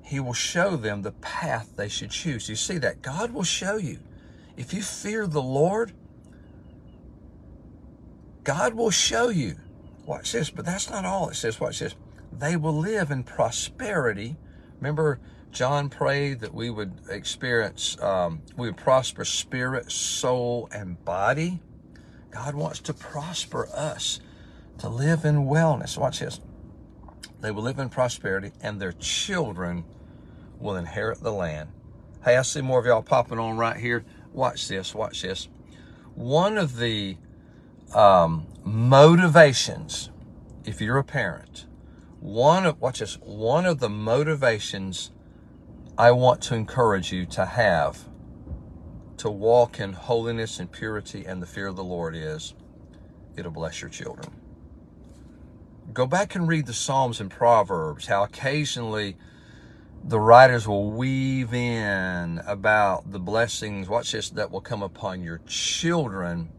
He 0.01 0.19
will 0.19 0.33
show 0.33 0.75
them 0.75 1.01
the 1.01 1.11
path 1.11 1.73
they 1.75 1.89
should 1.89 2.11
choose. 2.11 2.49
You 2.49 2.55
see 2.55 2.77
that? 2.79 3.01
God 3.01 3.31
will 3.31 3.43
show 3.43 3.77
you. 3.77 3.99
If 4.57 4.73
you 4.73 4.81
fear 4.81 5.27
the 5.27 5.41
Lord, 5.41 5.93
God 8.43 8.73
will 8.73 8.91
show 8.91 9.29
you. 9.29 9.57
Watch 10.05 10.31
this, 10.31 10.49
but 10.49 10.65
that's 10.65 10.89
not 10.89 11.05
all 11.05 11.29
it 11.29 11.35
says. 11.35 11.59
Watch 11.59 11.79
this. 11.79 11.95
They 12.31 12.55
will 12.55 12.77
live 12.77 13.11
in 13.11 13.23
prosperity. 13.23 14.37
Remember, 14.79 15.19
John 15.55 15.87
prayed 15.87 16.41
that 16.41 16.53
we 16.53 16.69
would 16.69 16.91
experience, 17.09 17.97
um, 18.03 18.41
we 18.57 18.67
would 18.67 18.75
prosper 18.75 19.23
spirit, 19.23 19.89
soul, 19.89 20.67
and 20.69 21.03
body. 21.05 21.61
God 22.29 22.55
wants 22.55 22.81
to 22.81 22.93
prosper 22.93 23.69
us, 23.73 24.19
to 24.79 24.89
live 24.89 25.23
in 25.23 25.45
wellness. 25.45 25.97
Watch 25.97 26.19
this. 26.19 26.41
They 27.39 27.51
will 27.51 27.63
live 27.63 27.79
in 27.79 27.87
prosperity, 27.87 28.51
and 28.59 28.81
their 28.81 28.91
children 28.91 29.85
will 30.59 30.75
inherit 30.75 31.21
the 31.21 31.31
land. 31.31 31.69
Hey, 32.25 32.35
I 32.35 32.41
see 32.41 32.59
more 32.59 32.81
of 32.81 32.85
y'all 32.85 33.01
popping 33.01 33.39
on 33.39 33.55
right 33.55 33.77
here. 33.77 34.03
Watch 34.33 34.67
this, 34.67 34.93
watch 34.93 35.21
this. 35.21 35.47
One 36.15 36.57
of 36.57 36.75
the 36.75 37.15
um, 37.93 38.47
motivations, 38.65 40.09
if 40.65 40.81
you're 40.81 40.97
a 40.97 41.03
parent, 41.05 41.65
one 42.19 42.65
of, 42.65 42.81
watch 42.81 42.99
this, 42.99 43.15
one 43.21 43.65
of 43.65 43.79
the 43.79 43.89
motivations 43.89 45.11
I 45.97 46.11
want 46.11 46.41
to 46.43 46.55
encourage 46.55 47.13
you 47.13 47.25
to 47.27 47.45
have 47.45 48.09
to 49.15 49.29
walk 49.29 49.79
in 49.79 49.93
holiness 49.93 50.59
and 50.59 50.69
purity 50.69 51.23
and 51.25 51.41
the 51.41 51.45
fear 51.45 51.67
of 51.67 51.77
the 51.77 51.85
Lord 51.85 52.17
is 52.17 52.53
it'll 53.37 53.51
bless 53.51 53.79
your 53.79 53.89
children. 53.89 54.33
Go 55.93 56.05
back 56.05 56.35
and 56.35 56.49
read 56.49 56.65
the 56.65 56.73
Psalms 56.73 57.21
and 57.21 57.31
Proverbs, 57.31 58.07
how 58.07 58.23
occasionally 58.23 59.15
the 60.03 60.19
writers 60.19 60.67
will 60.67 60.91
weave 60.91 61.53
in 61.53 62.41
about 62.45 63.13
the 63.13 63.19
blessings, 63.19 63.87
watch 63.87 64.11
this, 64.11 64.29
that 64.31 64.51
will 64.51 64.59
come 64.59 64.83
upon 64.83 65.21
your 65.21 65.39
children 65.47 66.49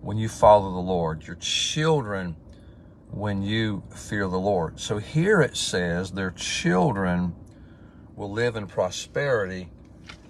when 0.00 0.18
you 0.18 0.28
follow 0.28 0.70
the 0.70 0.78
Lord, 0.78 1.26
your 1.26 1.36
children 1.36 2.36
when 3.10 3.42
you 3.42 3.82
fear 3.92 4.28
the 4.28 4.38
Lord. 4.38 4.78
So 4.78 4.98
here 4.98 5.40
it 5.40 5.56
says 5.56 6.12
their 6.12 6.30
children 6.30 7.34
will 8.18 8.30
live 8.30 8.56
in 8.56 8.66
prosperity 8.66 9.68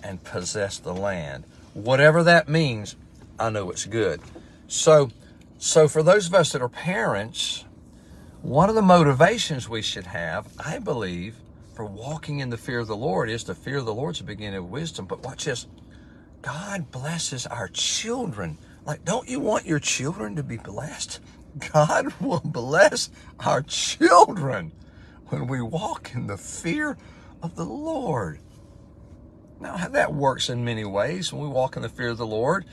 and 0.03 0.23
possess 0.23 0.79
the 0.79 0.95
land. 0.95 1.45
Whatever 1.75 2.23
that 2.23 2.49
means, 2.49 2.97
I 3.39 3.51
know 3.51 3.71
it's 3.71 3.87
good. 3.87 4.21
So 4.69 5.11
so 5.59 5.89
for 5.89 6.05
those 6.05 6.29
of 6.29 6.35
us 6.35 6.53
that 6.53 6.63
are 6.63 6.69
parents, 6.69 7.65
one 8.43 8.69
of 8.69 8.77
the 8.77 8.83
motivations 8.83 9.69
we 9.69 9.83
should 9.83 10.07
have, 10.07 10.47
I 10.65 10.79
believe, 10.79 11.35
for 11.75 11.85
walking 11.85 12.39
in 12.39 12.51
the 12.51 12.57
fear 12.57 12.79
of 12.79 12.87
the 12.87 12.97
Lord 12.97 13.29
is 13.29 13.43
to 13.45 13.55
fear 13.55 13.79
of 13.79 13.85
the 13.85 13.95
Lord's 13.95 14.19
the 14.19 14.25
beginning 14.25 14.59
of 14.59 14.71
wisdom. 14.71 15.07
But 15.07 15.25
watch 15.25 15.47
this. 15.47 15.67
God 16.43 16.93
blesses 16.93 17.47
our 17.47 17.69
children. 17.69 18.59
Like, 18.87 19.05
don't 19.05 19.29
you 19.29 19.41
want 19.41 19.67
your 19.67 19.81
children 19.81 20.37
to 20.37 20.45
be 20.45 20.57
blessed? 20.57 21.21
God 21.73 22.15
will 22.21 22.43
bless 22.45 23.11
our 23.41 23.63
children 23.63 24.73
when 25.29 25.49
we 25.49 25.61
walk 25.61 26.13
in 26.15 26.29
the 26.29 26.39
fear 26.39 26.97
of 27.43 27.57
the 27.57 27.65
Lord. 27.65 28.41
Now, 29.61 29.77
that 29.77 30.15
works 30.15 30.49
in 30.49 30.65
many 30.65 30.85
ways. 30.85 31.33
When 31.33 31.43
we 31.43 31.49
walk 31.49 31.77
in 31.77 31.83
the 31.83 31.89
fear 31.89 32.11
of 32.11 32.19
the 32.19 32.27
Lord, 32.27 32.65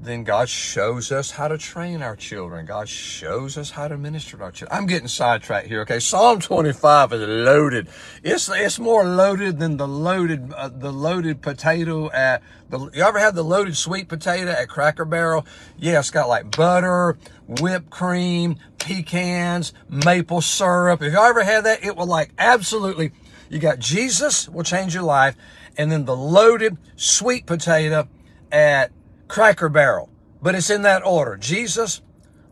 then 0.00 0.24
God 0.24 0.48
shows 0.48 1.10
us 1.10 1.32
how 1.32 1.48
to 1.48 1.58
train 1.58 2.02
our 2.02 2.14
children. 2.14 2.66
God 2.66 2.88
shows 2.88 3.56
us 3.56 3.70
how 3.70 3.88
to 3.88 3.96
minister 3.96 4.36
to 4.36 4.44
our 4.44 4.52
children. 4.52 4.78
I'm 4.78 4.86
getting 4.86 5.08
sidetracked 5.08 5.66
here. 5.66 5.80
Okay, 5.82 5.98
Psalm 5.98 6.40
25 6.40 7.12
is 7.14 7.20
loaded. 7.28 7.88
It's 8.22 8.48
it's 8.48 8.78
more 8.78 9.04
loaded 9.04 9.58
than 9.58 9.76
the 9.76 9.88
loaded 9.88 10.52
uh, 10.52 10.68
the 10.68 10.92
loaded 10.92 11.42
potato 11.42 12.10
at 12.12 12.42
the. 12.70 12.78
You 12.78 13.02
ever 13.02 13.18
had 13.18 13.34
the 13.34 13.42
loaded 13.42 13.76
sweet 13.76 14.08
potato 14.08 14.50
at 14.50 14.68
Cracker 14.68 15.04
Barrel? 15.04 15.46
Yeah, 15.78 15.98
it's 15.98 16.10
got 16.10 16.28
like 16.28 16.56
butter, 16.56 17.18
whipped 17.46 17.90
cream, 17.90 18.56
pecans, 18.78 19.72
maple 19.88 20.42
syrup. 20.42 21.02
If 21.02 21.12
you 21.12 21.18
ever 21.18 21.42
had 21.42 21.64
that, 21.64 21.84
it 21.84 21.96
will 21.96 22.06
like 22.06 22.30
absolutely. 22.38 23.12
You 23.48 23.58
got 23.58 23.78
Jesus 23.78 24.48
will 24.48 24.64
change 24.64 24.94
your 24.94 25.04
life, 25.04 25.36
and 25.76 25.90
then 25.90 26.04
the 26.04 26.16
loaded 26.16 26.76
sweet 26.96 27.46
potato 27.46 28.08
at 28.52 28.92
Cracker 29.26 29.68
Barrel. 29.68 30.10
But 30.40 30.54
it's 30.54 30.70
in 30.70 30.82
that 30.82 31.04
order. 31.04 31.36
Jesus, 31.36 32.02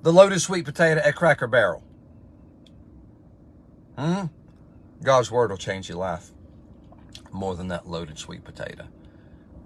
the 0.02 0.12
loaded 0.12 0.40
sweet 0.40 0.64
potato 0.64 1.00
at 1.04 1.14
Cracker 1.14 1.46
Barrel. 1.46 1.82
Hmm? 3.98 4.26
God's 5.02 5.30
word 5.30 5.50
will 5.50 5.56
change 5.56 5.88
your 5.88 5.98
life 5.98 6.30
more 7.32 7.54
than 7.54 7.68
that 7.68 7.86
loaded 7.86 8.18
sweet 8.18 8.44
potato. 8.44 8.86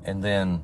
And 0.04 0.22
then 0.22 0.62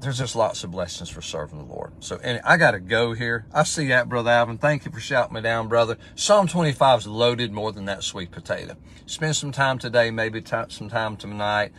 there's 0.00 0.18
just 0.18 0.36
lots 0.36 0.62
of 0.64 0.70
blessings 0.70 1.08
for 1.08 1.22
serving 1.22 1.58
the 1.58 1.72
Lord. 1.72 1.92
So 2.00 2.20
and 2.22 2.40
I 2.44 2.56
got 2.56 2.72
to 2.72 2.80
go 2.80 3.12
here. 3.12 3.46
I 3.52 3.62
see 3.62 3.88
that, 3.88 4.08
Brother 4.08 4.30
Alvin. 4.30 4.58
Thank 4.58 4.84
you 4.84 4.92
for 4.92 5.00
shouting 5.00 5.34
me 5.34 5.40
down, 5.40 5.68
brother. 5.68 5.96
Psalm 6.14 6.46
25 6.46 7.00
is 7.00 7.06
loaded 7.06 7.52
more 7.52 7.72
than 7.72 7.86
that 7.86 8.02
sweet 8.02 8.30
potato. 8.30 8.76
Spend 9.06 9.36
some 9.36 9.52
time 9.52 9.78
today, 9.78 10.10
maybe 10.10 10.42
some 10.68 10.88
time 10.88 11.16
tonight. 11.16 11.72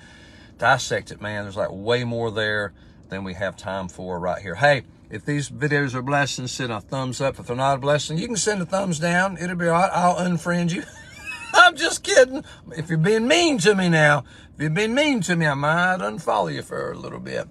Dissect 0.58 1.12
it, 1.12 1.21
man. 1.21 1.43
There's 1.43 1.56
like 1.56 1.71
way 1.71 2.03
more 2.03 2.32
there 2.32 2.73
than 3.10 3.23
we 3.23 3.36
have 3.36 3.56
time 3.56 3.88
for 3.88 4.19
right 4.19 4.41
here. 4.41 4.56
Hey, 4.56 4.84
if 5.10 5.23
these 5.23 5.49
videos 5.49 5.93
are 5.93 6.01
blessings, 6.01 6.51
send 6.51 6.71
a 6.71 6.82
thumbs 6.82 7.21
up. 7.21 7.39
If 7.39 7.47
they're 7.47 7.56
not 7.56 7.77
a 7.77 7.80
blessing, 7.80 8.17
you 8.17 8.27
can 8.27 8.36
send 8.36 8.62
a 8.62 8.65
thumbs 8.65 8.99
down. 8.99 9.38
It'll 9.38 9.56
be 9.56 9.67
all 9.67 9.80
right. 9.80 9.91
I'll 9.93 10.15
unfriend 10.15 10.73
you. 10.73 10.84
I'm 11.53 11.75
just 11.75 12.03
kidding. 12.03 12.43
If 12.75 12.89
you're 12.89 12.97
being 12.97 13.27
mean 13.27 13.58
to 13.60 13.75
me 13.75 13.89
now, 13.89 14.25
if 14.56 14.62
you're 14.62 14.69
being 14.69 14.93
mean 14.93 15.21
to 15.21 15.36
me, 15.36 15.47
I 15.47 15.53
might 15.53 15.97
unfollow 15.99 16.53
you 16.53 16.62
for 16.62 16.91
a 16.91 16.97
little 16.97 17.19
bit. 17.19 17.47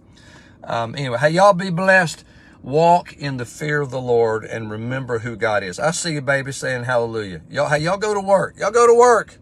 Um, 0.65 0.95
anyway, 0.95 1.19
hey, 1.19 1.31
y'all 1.31 1.53
be 1.53 1.71
blessed. 1.71 2.25
Walk 2.63 3.13
in 3.13 3.37
the 3.37 3.45
fear 3.45 3.81
of 3.81 3.91
the 3.91 4.01
Lord 4.01 4.45
and 4.45 4.71
remember 4.71 5.21
who 5.21 5.37
God 5.37 5.63
is. 5.63 5.79
I 5.79 5.93
see 5.93 6.15
you, 6.15 6.21
baby, 6.21 6.53
saying 6.53 6.85
hallelujah. 6.85 7.43
Y'all, 7.49 7.69
hey, 7.69 7.79
y'all 7.79 7.97
go 7.97 8.13
to 8.15 8.21
work. 8.21 8.57
Y'all 8.59 8.73
go 8.73 8.87
to 8.87 8.95
work. 8.95 9.39